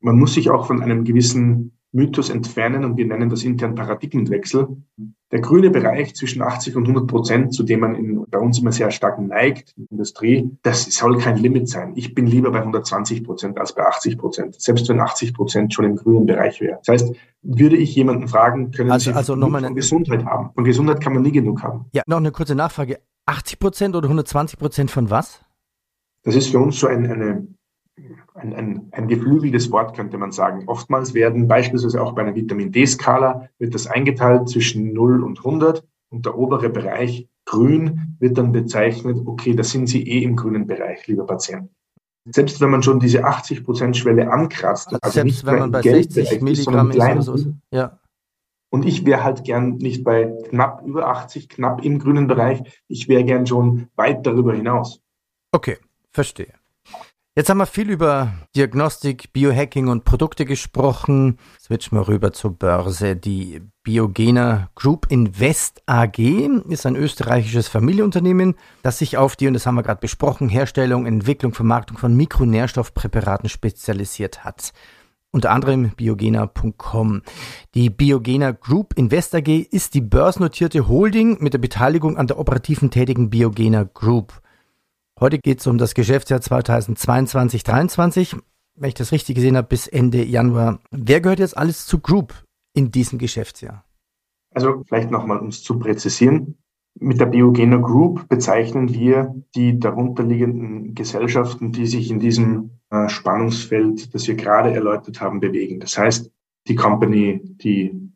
Man 0.00 0.18
muss 0.18 0.34
sich 0.34 0.50
auch 0.50 0.66
von 0.66 0.82
einem 0.82 1.04
gewissen 1.04 1.72
Mythos 1.92 2.30
entfernen 2.30 2.84
und 2.84 2.96
wir 2.96 3.06
nennen 3.06 3.28
das 3.28 3.42
intern 3.42 3.74
Paradigmenwechsel. 3.74 4.68
Der 5.32 5.40
grüne 5.40 5.70
Bereich 5.70 6.14
zwischen 6.14 6.42
80 6.42 6.76
und 6.76 6.84
100 6.84 7.06
Prozent, 7.08 7.54
zu 7.54 7.62
dem 7.62 7.80
man 7.80 7.94
in, 7.94 8.24
bei 8.28 8.38
uns 8.38 8.60
immer 8.60 8.72
sehr 8.72 8.90
stark 8.90 9.18
neigt, 9.20 9.74
in 9.76 9.84
der 9.84 9.92
Industrie, 9.92 10.50
das 10.62 10.84
soll 10.84 11.18
kein 11.18 11.36
Limit 11.36 11.68
sein. 11.68 11.92
Ich 11.96 12.14
bin 12.14 12.26
lieber 12.26 12.50
bei 12.52 12.60
120 12.60 13.24
Prozent 13.24 13.58
als 13.58 13.74
bei 13.74 13.84
80 13.84 14.18
Prozent, 14.18 14.60
selbst 14.60 14.88
wenn 14.88 15.00
80 15.00 15.34
Prozent 15.34 15.74
schon 15.74 15.84
im 15.84 15.96
grünen 15.96 16.26
Bereich 16.26 16.60
wäre. 16.60 16.78
Das 16.84 17.02
heißt, 17.02 17.14
würde 17.42 17.76
ich 17.76 17.94
jemanden 17.94 18.28
fragen, 18.28 18.70
können 18.70 18.90
also, 18.90 19.10
Sie 19.10 19.16
also 19.16 19.34
noch 19.34 19.48
mal 19.48 19.64
eine, 19.64 19.74
Gesundheit 19.74 20.24
haben? 20.24 20.50
Von 20.54 20.64
Gesundheit 20.64 21.00
kann 21.00 21.12
man 21.12 21.22
nie 21.22 21.32
genug 21.32 21.62
haben. 21.62 21.86
Ja, 21.92 22.02
noch 22.06 22.18
eine 22.18 22.30
kurze 22.30 22.54
Nachfrage. 22.54 23.00
80 23.26 23.58
Prozent 23.58 23.96
oder 23.96 24.06
120 24.06 24.58
Prozent 24.58 24.90
von 24.90 25.10
was? 25.10 25.40
Das 26.22 26.36
ist 26.36 26.50
für 26.50 26.58
uns 26.58 26.78
so 26.78 26.86
ein, 26.86 27.10
eine, 27.10 27.46
ein, 28.34 28.54
ein, 28.54 28.88
ein 28.92 29.08
geflügeltes 29.08 29.70
Wort, 29.70 29.96
könnte 29.96 30.18
man 30.18 30.32
sagen. 30.32 30.64
Oftmals 30.66 31.14
werden 31.14 31.48
beispielsweise 31.48 32.02
auch 32.02 32.12
bei 32.12 32.22
einer 32.22 32.34
Vitamin 32.34 32.72
D-Skala 32.72 33.48
wird 33.58 33.74
das 33.74 33.86
eingeteilt 33.86 34.48
zwischen 34.48 34.92
0 34.92 35.22
und 35.22 35.38
100 35.38 35.84
und 36.10 36.26
der 36.26 36.36
obere 36.36 36.68
Bereich 36.70 37.28
grün 37.44 38.16
wird 38.18 38.38
dann 38.38 38.52
bezeichnet, 38.52 39.18
okay, 39.26 39.54
da 39.54 39.62
sind 39.62 39.88
Sie 39.88 40.06
eh 40.06 40.22
im 40.22 40.36
grünen 40.36 40.66
Bereich, 40.66 41.06
lieber 41.06 41.26
Patient. 41.26 41.70
Selbst 42.26 42.60
wenn 42.60 42.70
man 42.70 42.82
schon 42.82 43.00
diese 43.00 43.24
80 43.24 43.64
Prozent 43.64 43.96
Schwelle 43.96 44.30
ankratzt, 44.30 44.88
also, 44.88 44.98
also 45.00 45.14
selbst 45.14 45.46
wenn 45.46 45.58
man 45.58 45.70
bei 45.70 45.82
60 45.82 46.42
Milligramm 46.42 46.90
ist 46.90 46.98
oder 46.98 47.22
so, 47.22 47.54
ja. 47.72 47.98
Und 48.72 48.86
ich 48.86 49.04
wäre 49.04 49.24
halt 49.24 49.42
gern 49.42 49.78
nicht 49.78 50.04
bei 50.04 50.26
knapp 50.48 50.86
über 50.86 51.08
80, 51.08 51.48
knapp 51.48 51.84
im 51.84 51.98
grünen 51.98 52.28
Bereich. 52.28 52.62
Ich 52.86 53.08
wäre 53.08 53.24
gern 53.24 53.44
schon 53.44 53.88
weit 53.96 54.24
darüber 54.24 54.54
hinaus. 54.54 55.00
Okay, 55.50 55.78
verstehe. 56.12 56.59
Jetzt 57.36 57.48
haben 57.48 57.58
wir 57.58 57.66
viel 57.66 57.90
über 57.90 58.32
Diagnostik, 58.56 59.32
Biohacking 59.32 59.86
und 59.86 60.04
Produkte 60.04 60.44
gesprochen. 60.44 61.38
Switchen 61.60 61.96
wir 61.96 62.08
rüber 62.08 62.32
zur 62.32 62.58
Börse. 62.58 63.14
Die 63.14 63.62
Biogena 63.84 64.68
Group 64.74 65.06
Invest 65.10 65.80
AG 65.86 66.18
ist 66.68 66.86
ein 66.86 66.96
österreichisches 66.96 67.68
Familienunternehmen, 67.68 68.56
das 68.82 68.98
sich 68.98 69.16
auf 69.16 69.36
die, 69.36 69.46
und 69.46 69.54
das 69.54 69.64
haben 69.64 69.76
wir 69.76 69.84
gerade 69.84 70.00
besprochen, 70.00 70.48
Herstellung, 70.48 71.06
Entwicklung, 71.06 71.54
Vermarktung 71.54 71.98
von 71.98 72.16
Mikronährstoffpräparaten 72.16 73.48
spezialisiert 73.48 74.44
hat 74.44 74.72
unter 75.32 75.52
anderem 75.52 75.90
biogena.com. 75.90 77.22
Die 77.76 77.88
Biogena 77.88 78.50
Group 78.50 78.94
Invest 78.96 79.32
AG 79.36 79.48
ist 79.48 79.94
die 79.94 80.00
börsennotierte 80.00 80.88
Holding 80.88 81.38
mit 81.40 81.52
der 81.54 81.58
Beteiligung 81.58 82.16
an 82.16 82.26
der 82.26 82.40
operativen 82.40 82.90
tätigen 82.90 83.30
Biogena 83.30 83.84
Group. 83.84 84.40
Heute 85.20 85.38
geht 85.38 85.60
es 85.60 85.66
um 85.66 85.76
das 85.76 85.92
Geschäftsjahr 85.92 86.40
2022-23. 86.40 88.40
Wenn 88.74 88.88
ich 88.88 88.94
das 88.94 89.12
richtig 89.12 89.34
gesehen 89.34 89.54
habe, 89.54 89.68
bis 89.68 89.86
Ende 89.86 90.24
Januar. 90.24 90.80
Wer 90.90 91.20
gehört 91.20 91.40
jetzt 91.40 91.58
alles 91.58 91.84
zu 91.84 91.98
Group 91.98 92.32
in 92.74 92.90
diesem 92.90 93.18
Geschäftsjahr? 93.18 93.84
Also 94.54 94.82
vielleicht 94.88 95.10
nochmal, 95.10 95.38
um 95.38 95.48
es 95.48 95.62
zu 95.62 95.78
präzisieren. 95.78 96.56
Mit 96.98 97.20
der 97.20 97.26
Biogena 97.26 97.76
Group 97.76 98.30
bezeichnen 98.30 98.94
wir 98.94 99.34
die 99.54 99.78
darunterliegenden 99.78 100.94
Gesellschaften, 100.94 101.70
die 101.70 101.86
sich 101.86 102.10
in 102.10 102.18
diesem 102.18 102.70
äh, 102.88 103.10
Spannungsfeld, 103.10 104.14
das 104.14 104.26
wir 104.26 104.36
gerade 104.36 104.72
erläutert 104.72 105.20
haben, 105.20 105.40
bewegen. 105.40 105.80
Das 105.80 105.98
heißt, 105.98 106.30
die 106.66 106.76
Company, 106.76 107.42
die 107.44 108.10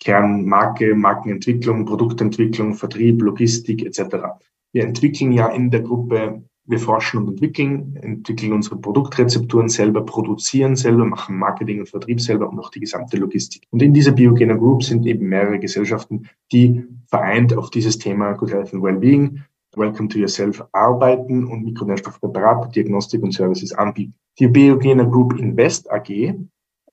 Kernmarke, 0.00 0.94
Markenentwicklung, 0.94 1.84
Produktentwicklung, 1.84 2.74
Vertrieb, 2.74 3.20
Logistik 3.20 3.84
etc. 3.84 4.38
Wir 4.76 4.84
entwickeln 4.84 5.32
ja 5.32 5.48
in 5.48 5.70
der 5.70 5.80
Gruppe, 5.80 6.42
wir 6.66 6.78
forschen 6.78 7.16
und 7.20 7.28
entwickeln, 7.28 7.96
entwickeln 7.96 8.52
unsere 8.52 8.76
Produktrezepturen 8.76 9.70
selber, 9.70 10.04
produzieren 10.04 10.76
selber, 10.76 11.06
machen 11.06 11.38
Marketing 11.38 11.80
und 11.80 11.88
Vertrieb 11.88 12.20
selber 12.20 12.50
und 12.50 12.58
auch 12.58 12.68
die 12.68 12.80
gesamte 12.80 13.16
Logistik. 13.16 13.62
Und 13.70 13.80
in 13.80 13.94
dieser 13.94 14.12
Biogener 14.12 14.58
Group 14.58 14.82
sind 14.82 15.06
eben 15.06 15.30
mehrere 15.30 15.58
Gesellschaften, 15.58 16.28
die 16.52 16.84
vereint 17.06 17.56
auf 17.56 17.70
dieses 17.70 17.96
Thema 17.96 18.34
Good 18.34 18.52
Health 18.52 18.74
and 18.74 18.82
Wellbeing, 18.82 19.40
Welcome 19.76 20.10
to 20.10 20.18
Yourself 20.18 20.62
arbeiten 20.72 21.46
und 21.46 21.64
Mikronährstoffpräparate, 21.64 22.68
Diagnostik 22.68 23.22
und 23.22 23.32
Services 23.32 23.72
anbieten. 23.72 24.12
Die 24.38 24.48
Biogener 24.48 25.06
Group 25.06 25.38
Invest 25.38 25.90
AG 25.90 26.34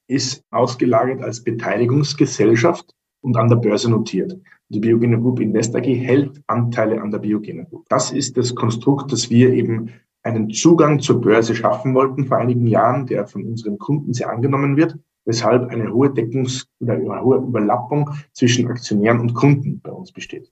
ist 0.07 0.41
ausgelagert 0.51 1.21
als 1.21 1.43
Beteiligungsgesellschaft 1.43 2.95
und 3.19 3.35
an 3.35 3.49
der 3.49 3.57
Börse 3.57 3.91
notiert. 3.91 4.37
Die 4.69 4.79
Biogener 4.79 5.17
Group 5.17 5.39
Invest 5.39 5.75
AG 5.75 5.85
hält 5.85 6.41
Anteile 6.47 7.01
an 7.01 7.11
der 7.11 7.19
Biogener 7.19 7.65
Group. 7.65 7.85
Das 7.89 8.11
ist 8.11 8.37
das 8.37 8.55
Konstrukt, 8.55 9.11
dass 9.11 9.29
wir 9.29 9.51
eben 9.51 9.91
einen 10.23 10.49
Zugang 10.49 10.99
zur 10.99 11.21
Börse 11.21 11.53
schaffen 11.53 11.93
wollten 11.93 12.25
vor 12.25 12.37
einigen 12.37 12.65
Jahren, 12.65 13.05
der 13.05 13.27
von 13.27 13.43
unseren 13.45 13.77
Kunden 13.77 14.13
sehr 14.13 14.29
angenommen 14.29 14.77
wird, 14.77 14.97
weshalb 15.25 15.69
eine 15.69 15.93
hohe 15.93 16.09
Deckungs- 16.09 16.65
oder 16.79 16.93
eine 16.93 17.21
hohe 17.21 17.37
Überlappung 17.37 18.09
zwischen 18.31 18.67
Aktionären 18.67 19.19
und 19.19 19.33
Kunden 19.33 19.81
bei 19.81 19.91
uns 19.91 20.11
besteht. 20.11 20.51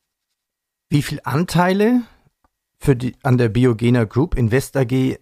Wie 0.90 1.02
viele 1.02 1.26
Anteile 1.26 2.02
für 2.78 2.96
die, 2.96 3.16
an 3.24 3.38
der 3.38 3.50
Biogener 3.50 4.06
Group 4.06 4.38
Invest 4.38 4.76
AG 4.76 5.18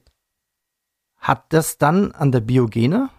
hat 1.17 1.53
das 1.53 1.77
dann 1.77 2.11
an 2.11 2.31
der 2.31 2.39
Biogener? 2.39 3.11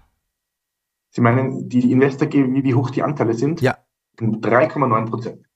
Sie 1.10 1.20
meinen, 1.20 1.68
die 1.68 1.92
Investor 1.92 2.28
geben, 2.28 2.62
wie 2.62 2.74
hoch 2.74 2.90
die 2.90 3.02
Anteile 3.02 3.34
sind? 3.34 3.60
Ja. 3.60 3.78
3,9 4.18 5.10
Prozent. 5.10 5.49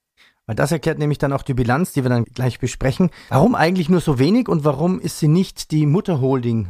Weil 0.46 0.56
das 0.56 0.72
erklärt 0.72 0.98
nämlich 0.98 1.18
dann 1.18 1.32
auch 1.32 1.42
die 1.42 1.54
Bilanz, 1.54 1.92
die 1.92 2.02
wir 2.02 2.10
dann 2.10 2.24
gleich 2.24 2.58
besprechen. 2.58 3.10
Warum 3.30 3.54
eigentlich 3.54 3.88
nur 3.88 4.00
so 4.00 4.18
wenig 4.18 4.48
und 4.48 4.64
warum 4.64 5.00
ist 5.00 5.18
sie 5.18 5.28
nicht 5.28 5.70
die 5.70 5.86
Mutterholding? 5.86 6.68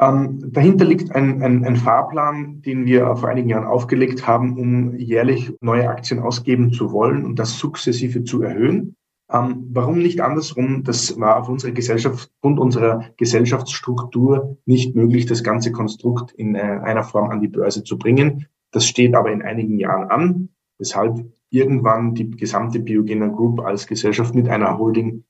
Ähm, 0.00 0.52
dahinter 0.52 0.86
liegt 0.86 1.14
ein, 1.14 1.42
ein, 1.42 1.64
ein, 1.64 1.76
Fahrplan, 1.76 2.62
den 2.62 2.86
wir 2.86 3.14
vor 3.16 3.28
einigen 3.28 3.50
Jahren 3.50 3.66
aufgelegt 3.66 4.26
haben, 4.26 4.58
um 4.58 4.96
jährlich 4.96 5.52
neue 5.60 5.90
Aktien 5.90 6.20
ausgeben 6.20 6.72
zu 6.72 6.90
wollen 6.90 7.26
und 7.26 7.38
das 7.38 7.58
sukzessive 7.58 8.24
zu 8.24 8.42
erhöhen. 8.42 8.96
Ähm, 9.30 9.68
warum 9.72 9.98
nicht 9.98 10.22
andersrum? 10.22 10.84
Das 10.84 11.20
war 11.20 11.36
auf 11.36 11.48
unserer 11.50 11.72
Gesellschaft, 11.72 12.30
und 12.40 12.58
unserer 12.58 13.04
Gesellschaftsstruktur 13.18 14.56
nicht 14.64 14.96
möglich, 14.96 15.26
das 15.26 15.44
ganze 15.44 15.70
Konstrukt 15.70 16.32
in 16.32 16.54
äh, 16.54 16.60
einer 16.60 17.04
Form 17.04 17.30
an 17.30 17.40
die 17.40 17.48
Börse 17.48 17.84
zu 17.84 17.98
bringen. 17.98 18.46
Das 18.70 18.86
steht 18.86 19.14
aber 19.14 19.30
in 19.30 19.42
einigen 19.42 19.78
Jahren 19.78 20.10
an, 20.10 20.48
weshalb 20.78 21.26
irgendwann 21.50 22.14
die 22.14 22.30
gesamte 22.30 22.80
Biogener 22.80 23.28
Group 23.28 23.60
als 23.60 23.86
Gesellschaft 23.86 24.34
mit 24.34 24.48
einer 24.48 24.78
Holding, 24.78 25.24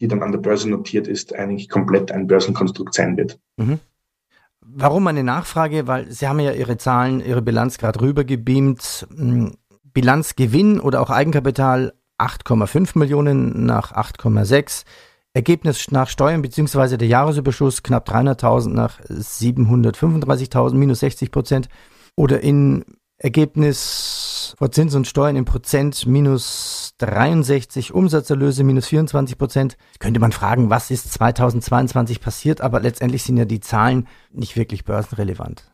die 0.00 0.08
dann 0.08 0.22
an 0.22 0.32
der 0.32 0.38
Börse 0.38 0.70
notiert 0.70 1.08
ist, 1.08 1.34
eigentlich 1.34 1.68
komplett 1.68 2.12
ein 2.12 2.26
Börsenkonstrukt 2.26 2.94
sein 2.94 3.16
wird. 3.16 3.38
Mhm. 3.56 3.80
Warum 4.60 5.06
eine 5.06 5.24
Nachfrage? 5.24 5.86
Weil 5.86 6.10
Sie 6.10 6.28
haben 6.28 6.40
ja 6.40 6.52
Ihre 6.52 6.76
Zahlen, 6.76 7.20
Ihre 7.20 7.42
Bilanz 7.42 7.78
gerade 7.78 8.00
rübergebeamt. 8.00 9.08
Hm, 9.14 9.52
Bilanzgewinn 9.82 10.78
oder 10.78 11.00
auch 11.00 11.10
Eigenkapital 11.10 11.94
8,5 12.18 12.98
Millionen 12.98 13.66
nach 13.66 13.92
8,6. 13.92 14.84
Ergebnis 15.32 15.90
nach 15.90 16.08
Steuern 16.08 16.42
bzw. 16.42 16.96
der 16.96 17.08
Jahresüberschuss 17.08 17.82
knapp 17.82 18.08
300.000 18.08 18.70
nach 18.70 19.00
735.000 19.00 20.74
minus 20.74 21.00
60 21.00 21.30
Prozent. 21.30 21.68
Oder 22.14 22.40
in 22.42 22.84
Ergebnis 23.18 24.54
vor 24.56 24.70
Zins 24.70 24.94
und 24.94 25.06
Steuern 25.06 25.34
im 25.34 25.44
Prozent 25.44 26.06
minus 26.06 26.94
63, 26.98 27.92
Umsatzerlöse 27.92 28.62
minus 28.62 28.86
24 28.86 29.36
Prozent. 29.36 29.76
Könnte 29.98 30.20
man 30.20 30.30
fragen, 30.30 30.70
was 30.70 30.90
ist 30.90 31.12
2022 31.12 32.20
passiert, 32.20 32.60
aber 32.60 32.80
letztendlich 32.80 33.24
sind 33.24 33.36
ja 33.36 33.44
die 33.44 33.60
Zahlen 33.60 34.06
nicht 34.30 34.56
wirklich 34.56 34.84
börsenrelevant. 34.84 35.70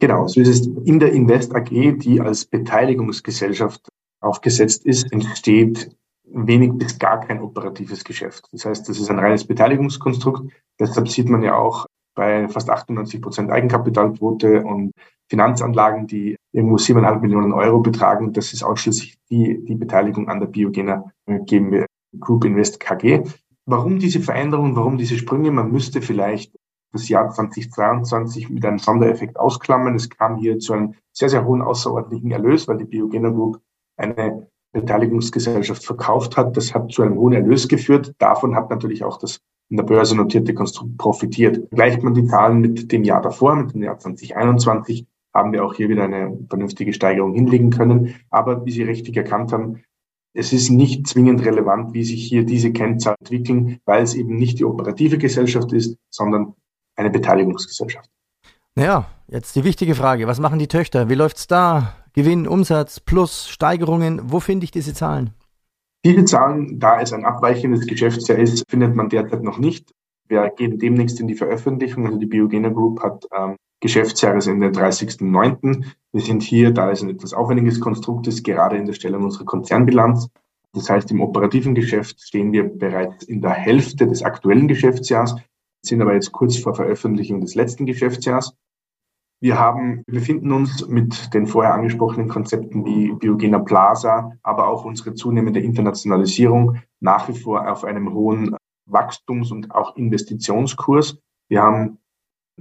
Genau, 0.00 0.26
so 0.26 0.40
ist 0.40 0.48
es 0.48 0.66
in 0.66 0.98
der 0.98 1.12
Invest 1.12 1.54
AG, 1.54 1.68
die 1.68 2.20
als 2.20 2.46
Beteiligungsgesellschaft 2.46 3.88
aufgesetzt 4.20 4.86
ist, 4.86 5.12
entsteht 5.12 5.94
wenig 6.24 6.72
bis 6.74 6.98
gar 6.98 7.20
kein 7.20 7.40
operatives 7.40 8.02
Geschäft. 8.04 8.48
Das 8.52 8.64
heißt, 8.64 8.88
das 8.88 8.98
ist 8.98 9.10
ein 9.10 9.18
reines 9.18 9.44
Beteiligungskonstrukt. 9.44 10.50
Deshalb 10.78 11.08
sieht 11.08 11.28
man 11.28 11.42
ja 11.42 11.54
auch 11.54 11.86
bei 12.14 12.48
fast 12.48 12.70
98 12.70 13.20
Prozent 13.20 13.50
Eigenkapitalquote 13.50 14.62
und 14.62 14.92
Finanzanlagen, 15.30 16.06
die 16.06 16.36
irgendwo 16.52 16.76
siebeneinhalb 16.76 17.22
Millionen 17.22 17.52
Euro 17.52 17.80
betragen. 17.80 18.32
Das 18.32 18.52
ist 18.52 18.62
ausschließlich 18.62 19.16
die, 19.30 19.64
die 19.64 19.76
Beteiligung 19.76 20.28
an 20.28 20.40
der 20.40 20.48
Biogener 20.48 21.12
GmbH 21.26 21.86
Group 22.18 22.44
Invest 22.44 22.80
KG. 22.80 23.22
Warum 23.66 24.00
diese 24.00 24.20
Veränderungen, 24.20 24.74
warum 24.74 24.98
diese 24.98 25.16
Sprünge? 25.16 25.52
Man 25.52 25.70
müsste 25.70 26.02
vielleicht 26.02 26.56
das 26.92 27.08
Jahr 27.08 27.30
2022 27.30 28.50
mit 28.50 28.64
einem 28.64 28.80
Sondereffekt 28.80 29.38
ausklammern. 29.38 29.94
Es 29.94 30.10
kam 30.10 30.36
hier 30.38 30.58
zu 30.58 30.72
einem 30.72 30.94
sehr, 31.12 31.28
sehr 31.28 31.44
hohen 31.44 31.62
außerordentlichen 31.62 32.32
Erlös, 32.32 32.66
weil 32.66 32.78
die 32.78 32.84
Biogener 32.84 33.30
Group 33.30 33.60
eine 33.96 34.48
Beteiligungsgesellschaft 34.72 35.84
verkauft 35.84 36.36
hat. 36.36 36.56
Das 36.56 36.74
hat 36.74 36.90
zu 36.90 37.02
einem 37.02 37.16
hohen 37.16 37.34
Erlös 37.34 37.68
geführt. 37.68 38.12
Davon 38.18 38.56
hat 38.56 38.70
natürlich 38.70 39.04
auch 39.04 39.18
das 39.18 39.38
in 39.68 39.76
der 39.76 39.84
Börse 39.84 40.16
notierte 40.16 40.52
Konstrukt 40.52 40.98
profitiert. 40.98 41.70
Gleicht 41.70 42.02
man 42.02 42.14
die 42.14 42.26
Zahlen 42.26 42.60
mit 42.60 42.90
dem 42.90 43.04
Jahr 43.04 43.22
davor, 43.22 43.54
mit 43.54 43.72
dem 43.72 43.84
Jahr 43.84 43.98
2021, 43.98 45.06
haben 45.32 45.52
wir 45.52 45.64
auch 45.64 45.74
hier 45.74 45.88
wieder 45.88 46.04
eine 46.04 46.38
vernünftige 46.48 46.92
Steigerung 46.92 47.34
hinlegen 47.34 47.70
können. 47.70 48.14
Aber 48.30 48.64
wie 48.64 48.70
Sie 48.70 48.82
richtig 48.82 49.16
erkannt 49.16 49.52
haben, 49.52 49.82
es 50.32 50.52
ist 50.52 50.70
nicht 50.70 51.06
zwingend 51.06 51.44
relevant, 51.44 51.92
wie 51.92 52.04
sich 52.04 52.24
hier 52.26 52.44
diese 52.44 52.72
Kennzahlen 52.72 53.16
entwickeln, 53.20 53.80
weil 53.84 54.02
es 54.02 54.14
eben 54.14 54.36
nicht 54.36 54.58
die 54.58 54.64
operative 54.64 55.18
Gesellschaft 55.18 55.72
ist, 55.72 55.96
sondern 56.08 56.54
eine 56.96 57.10
Beteiligungsgesellschaft. 57.10 58.08
Naja, 58.76 59.06
jetzt 59.26 59.56
die 59.56 59.64
wichtige 59.64 59.94
Frage. 59.94 60.26
Was 60.26 60.38
machen 60.38 60.58
die 60.58 60.68
Töchter? 60.68 61.08
Wie 61.08 61.14
läuft's 61.14 61.46
da? 61.48 61.94
Gewinn, 62.12 62.46
Umsatz, 62.46 63.00
Plus, 63.00 63.48
Steigerungen. 63.48 64.20
Wo 64.24 64.40
finde 64.40 64.64
ich 64.64 64.70
diese 64.70 64.94
Zahlen? 64.94 65.30
Diese 66.04 66.24
Zahlen, 66.24 66.78
da 66.78 67.00
es 67.00 67.12
ein 67.12 67.24
abweichendes 67.24 67.86
Geschäftsjahr 67.86 68.38
ist, 68.38 68.64
findet 68.70 68.94
man 68.94 69.08
derzeit 69.08 69.42
noch 69.42 69.58
nicht. 69.58 69.92
Wir 70.28 70.48
gehen 70.56 70.78
demnächst 70.78 71.20
in 71.20 71.26
die 71.26 71.34
Veröffentlichung. 71.34 72.06
Also 72.06 72.18
die 72.18 72.26
Biogena 72.26 72.68
Group 72.68 73.02
hat 73.02 73.26
ähm, 73.36 73.56
Geschäftsjahresende 73.80 74.68
30.09. 74.68 75.84
Wir 76.12 76.20
sind 76.20 76.42
hier, 76.42 76.70
da 76.70 76.90
es 76.90 77.02
ein 77.02 77.10
etwas 77.10 77.32
aufwendiges 77.32 77.80
Konstrukt 77.80 78.26
ist, 78.26 78.44
gerade 78.44 78.76
in 78.76 78.86
der 78.86 78.92
Stellung 78.92 79.24
unserer 79.24 79.46
Konzernbilanz. 79.46 80.28
Das 80.72 80.88
heißt, 80.88 81.10
im 81.10 81.20
operativen 81.20 81.74
Geschäft 81.74 82.20
stehen 82.20 82.52
wir 82.52 82.64
bereits 82.64 83.24
in 83.24 83.40
der 83.40 83.50
Hälfte 83.50 84.06
des 84.06 84.22
aktuellen 84.22 84.68
Geschäftsjahres, 84.68 85.34
sind 85.82 86.02
aber 86.02 86.14
jetzt 86.14 86.30
kurz 86.30 86.58
vor 86.58 86.74
Veröffentlichung 86.74 87.40
des 87.40 87.54
letzten 87.54 87.86
Geschäftsjahres. 87.86 88.54
Wir 89.42 89.58
haben, 89.58 90.02
wir 90.06 90.20
befinden 90.20 90.52
uns 90.52 90.86
mit 90.86 91.32
den 91.32 91.46
vorher 91.46 91.72
angesprochenen 91.72 92.28
Konzepten 92.28 92.84
wie 92.84 93.10
Biogena 93.12 93.58
Plaza, 93.58 94.32
aber 94.42 94.68
auch 94.68 94.84
unsere 94.84 95.14
zunehmende 95.14 95.60
Internationalisierung 95.60 96.76
nach 97.00 97.26
wie 97.28 97.38
vor 97.38 97.66
auf 97.70 97.84
einem 97.84 98.12
hohen 98.12 98.54
Wachstums- 98.84 99.50
und 99.50 99.74
auch 99.74 99.96
Investitionskurs. 99.96 101.18
Wir 101.48 101.62
haben 101.62 101.99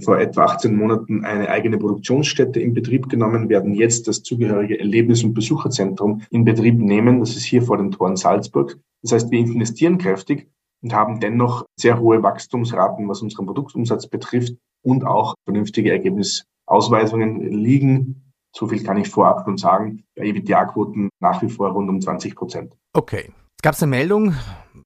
vor 0.03 0.19
etwa 0.19 0.45
18 0.45 0.75
Monaten 0.75 1.25
eine 1.25 1.49
eigene 1.49 1.77
Produktionsstätte 1.77 2.59
in 2.59 2.73
Betrieb 2.73 3.09
genommen, 3.09 3.49
werden 3.49 3.73
jetzt 3.73 4.07
das 4.07 4.23
zugehörige 4.23 4.79
Erlebnis- 4.79 5.23
und 5.23 5.33
Besucherzentrum 5.33 6.21
in 6.29 6.45
Betrieb 6.45 6.79
nehmen. 6.79 7.19
Das 7.19 7.35
ist 7.35 7.43
hier 7.43 7.61
vor 7.61 7.77
den 7.77 7.91
Toren 7.91 8.15
Salzburg. 8.15 8.77
Das 9.01 9.11
heißt, 9.11 9.31
wir 9.31 9.39
investieren 9.39 9.97
kräftig 9.97 10.47
und 10.81 10.93
haben 10.93 11.19
dennoch 11.19 11.65
sehr 11.77 11.99
hohe 11.99 12.23
Wachstumsraten, 12.23 13.07
was 13.07 13.21
unseren 13.21 13.45
Produktumsatz 13.45 14.07
betrifft 14.07 14.55
und 14.83 15.05
auch 15.05 15.35
vernünftige 15.45 15.91
Ergebnis 15.91 16.45
Ausweisungen 16.65 17.41
liegen, 17.51 18.31
so 18.55 18.67
viel 18.67 18.83
kann 18.83 18.97
ich 18.97 19.09
vorab 19.09 19.43
schon 19.43 19.57
sagen, 19.57 20.03
bei 20.15 20.25
EBITDA-Quoten 20.25 21.09
nach 21.19 21.41
wie 21.41 21.49
vor 21.49 21.71
rund 21.71 21.89
um 21.89 22.01
20 22.01 22.35
Prozent. 22.35 22.73
Okay. 22.93 23.31
Es 23.59 23.61
gab 23.61 23.75
eine 23.81 23.89
Meldung, 23.89 24.35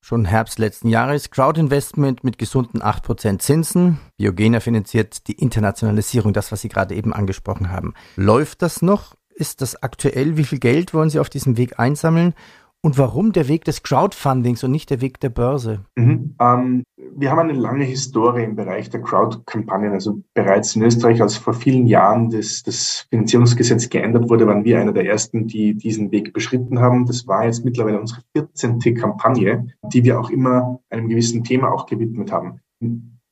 schon 0.02 0.26
Herbst 0.26 0.58
letzten 0.58 0.90
Jahres, 0.90 1.30
Crowd-Investment 1.30 2.24
mit 2.24 2.40
gesunden 2.40 2.82
8% 2.82 3.38
Zinsen. 3.38 4.00
Biogena 4.18 4.62
finanziert 4.62 5.28
die 5.28 5.34
Internationalisierung, 5.34 6.34
das, 6.34 6.52
was 6.52 6.62
Sie 6.62 6.70
gerade 6.70 6.96
eben 6.96 7.14
angesprochen 7.14 7.70
haben. 7.72 7.94
Läuft 8.16 8.64
das 8.64 8.82
noch? 8.82 9.14
Ist 9.30 9.62
das 9.62 9.84
aktuell? 9.84 10.38
Wie 10.38 10.44
viel 10.44 10.58
Geld 10.58 10.96
wollen 10.96 11.12
Sie 11.12 11.20
auf 11.20 11.30
diesem 11.30 11.56
Weg 11.56 11.78
einsammeln? 11.78 12.34
Und 12.86 12.98
warum 12.98 13.32
der 13.32 13.48
Weg 13.48 13.64
des 13.64 13.82
Crowdfundings 13.82 14.62
und 14.66 14.72
nicht 14.72 14.90
der 14.90 15.00
Weg 15.00 15.18
der 15.22 15.30
Börse? 15.30 15.86
Mhm. 15.96 16.36
Ähm, 16.42 16.84
wir 17.16 17.32
haben 17.32 17.40
eine 17.40 17.54
lange 17.54 17.86
Historie 17.86 18.44
im 18.44 18.58
Bereich 18.58 18.90
der 18.90 19.02
Crowd-Kampagnen. 19.02 19.94
Also 19.94 20.22
bereits 20.34 20.76
in 20.76 20.82
Österreich, 20.82 21.22
als 21.22 21.38
vor 21.38 21.54
vielen 21.54 21.88
Jahren 21.88 22.30
das, 22.30 22.62
das 22.62 23.08
Finanzierungsgesetz 23.10 23.88
geändert 23.88 24.30
wurde, 24.30 24.48
waren 24.48 24.66
wir 24.66 24.82
einer 24.82 24.92
der 24.92 25.06
ersten, 25.06 25.48
die 25.48 25.76
diesen 25.76 26.12
Weg 26.12 26.34
beschritten 26.34 26.80
haben. 26.80 27.06
Das 27.06 27.26
war 27.26 27.46
jetzt 27.46 27.64
mittlerweile 27.64 28.02
unsere 28.02 28.22
14. 28.36 28.80
Kampagne, 28.96 29.68
die 29.94 30.04
wir 30.04 30.20
auch 30.20 30.30
immer 30.30 30.82
einem 30.90 31.08
gewissen 31.08 31.46
Thema 31.46 31.72
auch 31.72 31.86
gewidmet 31.86 32.34
haben. 32.34 32.60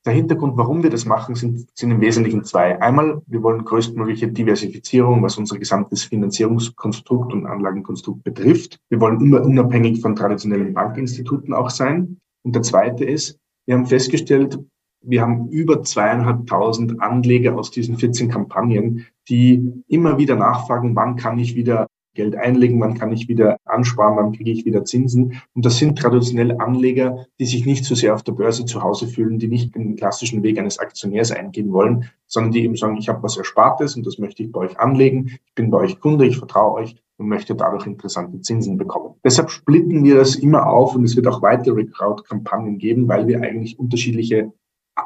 Der 0.05 0.13
Hintergrund, 0.13 0.57
warum 0.57 0.81
wir 0.81 0.89
das 0.89 1.05
machen, 1.05 1.35
sind, 1.35 1.67
sind 1.77 1.91
im 1.91 2.01
Wesentlichen 2.01 2.43
zwei. 2.43 2.81
Einmal, 2.81 3.21
wir 3.27 3.43
wollen 3.43 3.63
größtmögliche 3.63 4.29
Diversifizierung, 4.29 5.21
was 5.21 5.37
unser 5.37 5.59
gesamtes 5.59 6.03
Finanzierungskonstrukt 6.05 7.31
und 7.33 7.45
Anlagenkonstrukt 7.45 8.23
betrifft. 8.23 8.79
Wir 8.89 8.99
wollen 8.99 9.21
immer 9.21 9.45
unabhängig 9.45 10.01
von 10.01 10.15
traditionellen 10.15 10.73
Bankinstituten 10.73 11.53
auch 11.53 11.69
sein. 11.69 12.17
Und 12.43 12.55
der 12.55 12.63
zweite 12.63 13.05
ist, 13.05 13.37
wir 13.67 13.75
haben 13.75 13.85
festgestellt, 13.85 14.59
wir 15.03 15.21
haben 15.21 15.49
über 15.49 15.83
zweieinhalbtausend 15.83 16.99
Anleger 16.99 17.55
aus 17.55 17.69
diesen 17.69 17.97
14 17.97 18.29
Kampagnen, 18.29 19.05
die 19.29 19.83
immer 19.87 20.17
wieder 20.17 20.35
nachfragen, 20.35 20.95
wann 20.95 21.15
kann 21.15 21.37
ich 21.37 21.55
wieder 21.55 21.87
Geld 22.13 22.35
einlegen, 22.35 22.79
wann 22.81 22.97
kann 22.97 23.11
ich 23.11 23.27
wieder 23.27 23.57
ansparen, 23.65 24.17
wann 24.17 24.31
kriege 24.33 24.51
ich 24.51 24.65
wieder 24.65 24.83
Zinsen. 24.83 25.41
Und 25.53 25.65
das 25.65 25.77
sind 25.77 25.97
traditionell 25.97 26.57
Anleger, 26.59 27.25
die 27.39 27.45
sich 27.45 27.65
nicht 27.65 27.85
so 27.85 27.95
sehr 27.95 28.13
auf 28.13 28.23
der 28.23 28.33
Börse 28.33 28.65
zu 28.65 28.83
Hause 28.83 29.07
fühlen, 29.07 29.39
die 29.39 29.47
nicht 29.47 29.75
den 29.75 29.95
klassischen 29.95 30.43
Weg 30.43 30.59
eines 30.59 30.79
Aktionärs 30.79 31.31
eingehen 31.31 31.71
wollen, 31.71 32.09
sondern 32.27 32.51
die 32.51 32.63
eben 32.63 32.75
sagen, 32.75 32.97
ich 32.97 33.07
habe 33.07 33.23
was 33.23 33.37
Erspartes 33.37 33.95
und 33.95 34.05
das 34.05 34.17
möchte 34.17 34.43
ich 34.43 34.51
bei 34.51 34.61
euch 34.61 34.79
anlegen. 34.79 35.31
Ich 35.45 35.53
bin 35.55 35.71
bei 35.71 35.77
euch 35.79 35.99
Kunde, 35.99 36.25
ich 36.25 36.37
vertraue 36.37 36.81
euch 36.81 36.95
und 37.17 37.27
möchte 37.27 37.55
dadurch 37.55 37.85
interessante 37.85 38.41
Zinsen 38.41 38.77
bekommen. 38.77 39.15
Deshalb 39.23 39.49
splitten 39.49 40.03
wir 40.03 40.15
das 40.15 40.35
immer 40.35 40.67
auf 40.67 40.95
und 40.95 41.05
es 41.05 41.15
wird 41.15 41.27
auch 41.27 41.41
weitere 41.41 41.85
Crowd-Kampagnen 41.85 42.77
geben, 42.77 43.07
weil 43.07 43.27
wir 43.27 43.41
eigentlich 43.41 43.79
unterschiedliche 43.79 44.51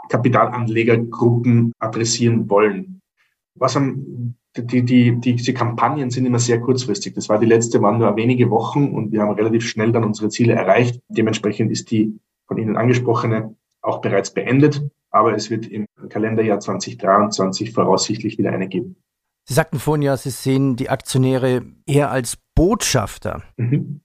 Kapitalanlegergruppen 0.09 1.73
adressieren 1.79 2.49
wollen. 2.49 3.01
Was 3.55 3.77
am 3.77 4.35
die, 4.57 4.83
die, 4.83 5.19
die, 5.19 5.35
diese 5.35 5.53
Kampagnen 5.53 6.09
sind 6.09 6.25
immer 6.25 6.39
sehr 6.39 6.59
kurzfristig. 6.61 7.13
Das 7.13 7.29
war 7.29 7.39
die 7.39 7.45
letzte, 7.45 7.81
waren 7.81 7.99
nur 7.99 8.15
wenige 8.15 8.49
Wochen 8.49 8.89
und 8.89 9.11
wir 9.11 9.21
haben 9.21 9.31
relativ 9.31 9.67
schnell 9.67 9.91
dann 9.91 10.03
unsere 10.03 10.29
Ziele 10.29 10.53
erreicht. 10.53 11.01
Dementsprechend 11.09 11.71
ist 11.71 11.91
die 11.91 12.19
von 12.47 12.57
Ihnen 12.57 12.77
angesprochene 12.77 13.55
auch 13.81 14.01
bereits 14.01 14.33
beendet, 14.33 14.81
aber 15.11 15.35
es 15.35 15.49
wird 15.49 15.67
im 15.67 15.85
Kalenderjahr 16.09 16.59
2023 16.59 17.71
voraussichtlich 17.71 18.37
wieder 18.37 18.51
eine 18.51 18.67
geben. 18.67 18.95
Sie 19.47 19.53
sagten 19.53 19.79
vorhin 19.79 20.01
ja, 20.01 20.17
Sie 20.17 20.31
sehen 20.31 20.75
die 20.75 20.89
Aktionäre 20.89 21.63
eher 21.85 22.09
als 22.11 22.37
Botschafter. 22.55 23.43
Mhm. 23.57 24.01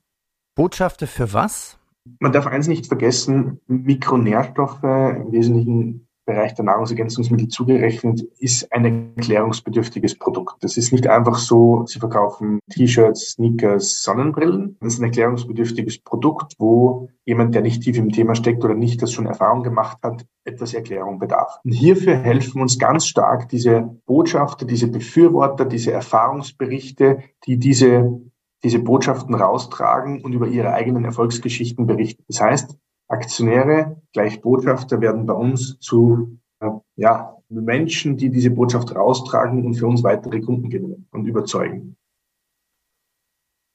Botschafter 0.55 1.07
für 1.07 1.33
was? 1.33 1.79
Man 2.19 2.33
darf 2.33 2.47
eins 2.47 2.69
nicht 2.69 2.87
vergessen, 2.87 3.61
Mikronährstoffe, 3.67 4.83
im 4.83 5.33
Wesentlichen 5.33 6.09
Bereich 6.31 6.55
der 6.55 6.65
Nahrungsergänzungsmittel 6.65 7.49
zugerechnet, 7.49 8.23
ist 8.39 8.73
ein 8.73 9.15
erklärungsbedürftiges 9.17 10.17
Produkt. 10.17 10.63
Das 10.63 10.77
ist 10.77 10.93
nicht 10.93 11.09
einfach 11.09 11.39
so, 11.39 11.85
Sie 11.87 11.99
verkaufen 11.99 12.61
T-Shirts, 12.71 13.33
Sneakers, 13.33 14.03
Sonnenbrillen. 14.03 14.77
Das 14.81 14.95
ist 14.95 15.01
ein 15.01 15.07
erklärungsbedürftiges 15.07 15.99
Produkt, 15.99 16.55
wo 16.59 17.09
jemand, 17.25 17.55
der 17.55 17.63
nicht 17.63 17.83
tief 17.83 17.99
im 17.99 18.13
Thema 18.13 18.37
steckt 18.37 18.65
oder 18.65 18.75
nicht 18.75 19.03
das 19.03 19.13
schon 19.13 19.27
Erfahrung 19.27 19.65
gemacht 19.65 19.99
hat, 20.05 20.25
etwas 20.45 20.73
Erklärung 20.73 21.19
bedarf. 21.19 21.59
Und 21.65 21.73
hierfür 21.73 22.17
helfen 22.17 22.63
uns 22.63 22.79
ganz 22.79 23.07
stark 23.07 23.49
diese 23.49 23.99
Botschafter, 24.07 24.67
diese 24.67 24.87
Befürworter, 24.87 25.65
diese 25.65 25.91
Erfahrungsberichte, 25.93 27.19
die 27.47 27.59
diese 27.59 28.21
diese 28.63 28.79
Botschaften 28.79 29.35
raustragen 29.35 30.23
und 30.23 30.35
über 30.35 30.47
ihre 30.47 30.75
eigenen 30.75 31.07
Erfolgsgeschichten 31.07 31.87
berichten. 31.87 32.25
Das 32.29 32.43
heißt, 32.43 32.77
Aktionäre 33.11 34.01
gleich 34.13 34.41
Botschafter 34.41 35.01
werden 35.01 35.27
bei 35.27 35.35
uns 35.35 35.79
zu 35.81 36.39
äh, 36.61 36.71
ja, 36.97 37.37
Menschen, 37.49 38.17
die 38.17 38.31
diese 38.31 38.51
Botschaft 38.51 38.95
raustragen 38.95 39.65
und 39.65 39.75
für 39.75 39.87
uns 39.87 40.03
weitere 40.05 40.41
Kunden 40.41 40.71
gewinnen 40.71 41.07
und 41.11 41.27
überzeugen. 41.27 41.97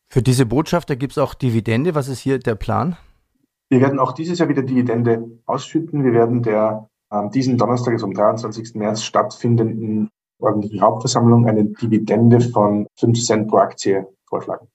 Für 0.09 0.21
diese 0.21 0.45
Botschafter 0.45 0.95
gibt 0.95 1.11
es 1.11 1.17
auch 1.17 1.33
Dividende. 1.33 1.95
Was 1.95 2.07
ist 2.07 2.19
hier 2.19 2.39
der 2.39 2.55
Plan? 2.55 2.95
Wir 3.69 3.81
werden 3.81 3.99
auch 3.99 4.13
dieses 4.13 4.39
Jahr 4.39 4.47
wieder 4.47 4.61
Dividende 4.61 5.41
ausschütten. 5.45 6.03
Wir 6.03 6.13
werden 6.13 6.43
der 6.43 6.89
äh, 7.11 7.29
diesen 7.29 7.57
Donnerstag, 7.57 7.93
also 7.93 8.05
am 8.05 8.13
23. 8.13 8.75
März 8.75 9.03
stattfindenden 9.03 10.09
ordentlichen 10.39 10.81
Hauptversammlung 10.81 11.47
eine 11.47 11.65
Dividende 11.65 12.41
von 12.41 12.87
5 12.97 13.23
Cent 13.23 13.47
pro 13.47 13.57
Aktie 13.57 14.07
vorschlagen. 14.25 14.67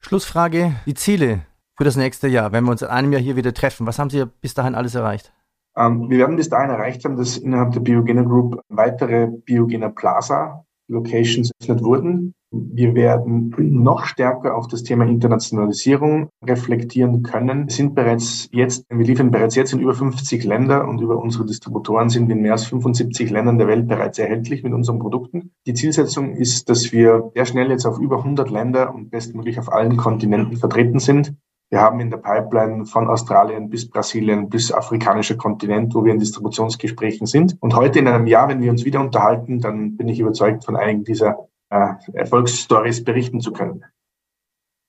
Schlussfrage, 0.00 0.76
die 0.86 0.94
Ziele 0.94 1.46
für 1.80 1.84
das 1.84 1.96
nächste 1.96 2.28
Jahr, 2.28 2.52
wenn 2.52 2.64
wir 2.64 2.72
uns 2.72 2.82
in 2.82 2.88
einem 2.88 3.10
Jahr 3.10 3.22
hier 3.22 3.36
wieder 3.36 3.54
treffen? 3.54 3.86
Was 3.86 3.98
haben 3.98 4.10
Sie 4.10 4.26
bis 4.42 4.52
dahin 4.52 4.74
alles 4.74 4.94
erreicht? 4.94 5.32
Ähm, 5.74 6.10
wir 6.10 6.18
werden 6.18 6.36
bis 6.36 6.50
dahin 6.50 6.68
erreicht 6.68 7.06
haben, 7.06 7.16
dass 7.16 7.38
innerhalb 7.38 7.72
der 7.72 7.80
Biogener 7.80 8.24
Group 8.24 8.60
weitere 8.68 9.28
Biogener 9.28 9.88
Plaza 9.88 10.66
Locations 10.88 11.50
eröffnet 11.58 11.82
wurden. 11.82 12.34
Wir 12.52 12.94
werden 12.94 13.54
noch 13.58 14.04
stärker 14.04 14.56
auf 14.56 14.68
das 14.68 14.82
Thema 14.82 15.06
Internationalisierung 15.06 16.28
reflektieren 16.44 17.22
können. 17.22 17.68
Wir 17.68 17.72
sind 17.72 17.94
bereits 17.94 18.50
jetzt, 18.52 18.84
wir 18.90 19.06
liefern 19.06 19.30
bereits 19.30 19.54
jetzt 19.54 19.72
in 19.72 19.80
über 19.80 19.94
50 19.94 20.44
Länder 20.44 20.86
und 20.86 21.00
über 21.00 21.16
unsere 21.16 21.46
Distributoren 21.46 22.10
sind 22.10 22.28
wir 22.28 22.36
in 22.36 22.42
mehr 22.42 22.52
als 22.52 22.66
75 22.66 23.30
Ländern 23.30 23.56
der 23.56 23.68
Welt 23.68 23.88
bereits 23.88 24.18
erhältlich 24.18 24.62
mit 24.64 24.74
unseren 24.74 24.98
Produkten. 24.98 25.52
Die 25.66 25.72
Zielsetzung 25.72 26.34
ist, 26.34 26.68
dass 26.68 26.92
wir 26.92 27.30
sehr 27.34 27.46
schnell 27.46 27.70
jetzt 27.70 27.86
auf 27.86 27.98
über 27.98 28.18
100 28.18 28.50
Länder 28.50 28.94
und 28.94 29.10
bestmöglich 29.10 29.58
auf 29.58 29.72
allen 29.72 29.96
Kontinenten 29.96 30.58
vertreten 30.58 30.98
sind. 30.98 31.32
Wir 31.70 31.80
haben 31.80 32.00
in 32.00 32.10
der 32.10 32.16
Pipeline 32.16 32.84
von 32.84 33.08
Australien 33.08 33.70
bis 33.70 33.88
Brasilien 33.88 34.48
bis 34.48 34.72
afrikanischer 34.72 35.36
Kontinent, 35.36 35.94
wo 35.94 36.04
wir 36.04 36.12
in 36.12 36.18
Distributionsgesprächen 36.18 37.28
sind. 37.28 37.56
Und 37.60 37.76
heute 37.76 38.00
in 38.00 38.08
einem 38.08 38.26
Jahr, 38.26 38.48
wenn 38.48 38.60
wir 38.60 38.72
uns 38.72 38.84
wieder 38.84 39.00
unterhalten, 39.00 39.60
dann 39.60 39.96
bin 39.96 40.08
ich 40.08 40.18
überzeugt, 40.18 40.64
von 40.64 40.74
einigen 40.74 41.04
dieser 41.04 41.48
äh, 41.70 41.94
Erfolgsstories 42.12 43.04
berichten 43.04 43.40
zu 43.40 43.52
können. 43.52 43.84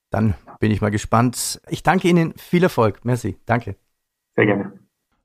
Dann 0.10 0.34
bin 0.60 0.72
ich 0.72 0.82
mal 0.82 0.89
gespannt. 0.89 1.62
Ich 1.70 1.84
danke 1.84 2.08
Ihnen. 2.08 2.34
Viel 2.36 2.63
Erfolg. 2.63 3.06
Merci. 3.06 3.38
Danke. 3.46 3.76
Sehr 4.36 4.48
gerne. 4.48 4.74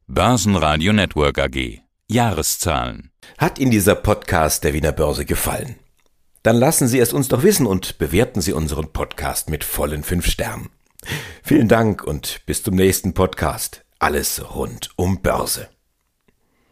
Börsenradio 0.07 0.93
Network 0.93 1.39
AG. 1.39 1.81
Jahreszahlen. 2.09 3.11
Hat 3.39 3.59
Ihnen 3.59 3.71
dieser 3.71 3.95
Podcast 3.95 4.63
der 4.63 4.75
Wiener 4.75 4.93
Börse 4.93 5.25
gefallen? 5.25 5.77
Dann 6.43 6.57
lassen 6.57 6.87
Sie 6.87 7.01
es 7.01 7.15
uns 7.15 7.29
doch 7.29 7.43
wissen 7.43 7.67
und 7.67 7.99
bewerten 7.99 8.43
Sie 8.43 8.53
unseren 8.53 8.93
Podcast 8.93 9.49
mit 9.51 9.65
vollen 9.65 10.05
fünf 10.05 10.27
Sternen. 10.27 10.69
Vielen 11.43 11.69
Dank 11.69 12.05
und 12.05 12.41
bis 12.47 12.63
zum 12.63 12.75
nächsten 12.75 13.15
Podcast. 13.15 13.85
Alles 13.99 14.55
rund 14.55 14.91
um 14.97 15.23
Börse. 15.23 15.69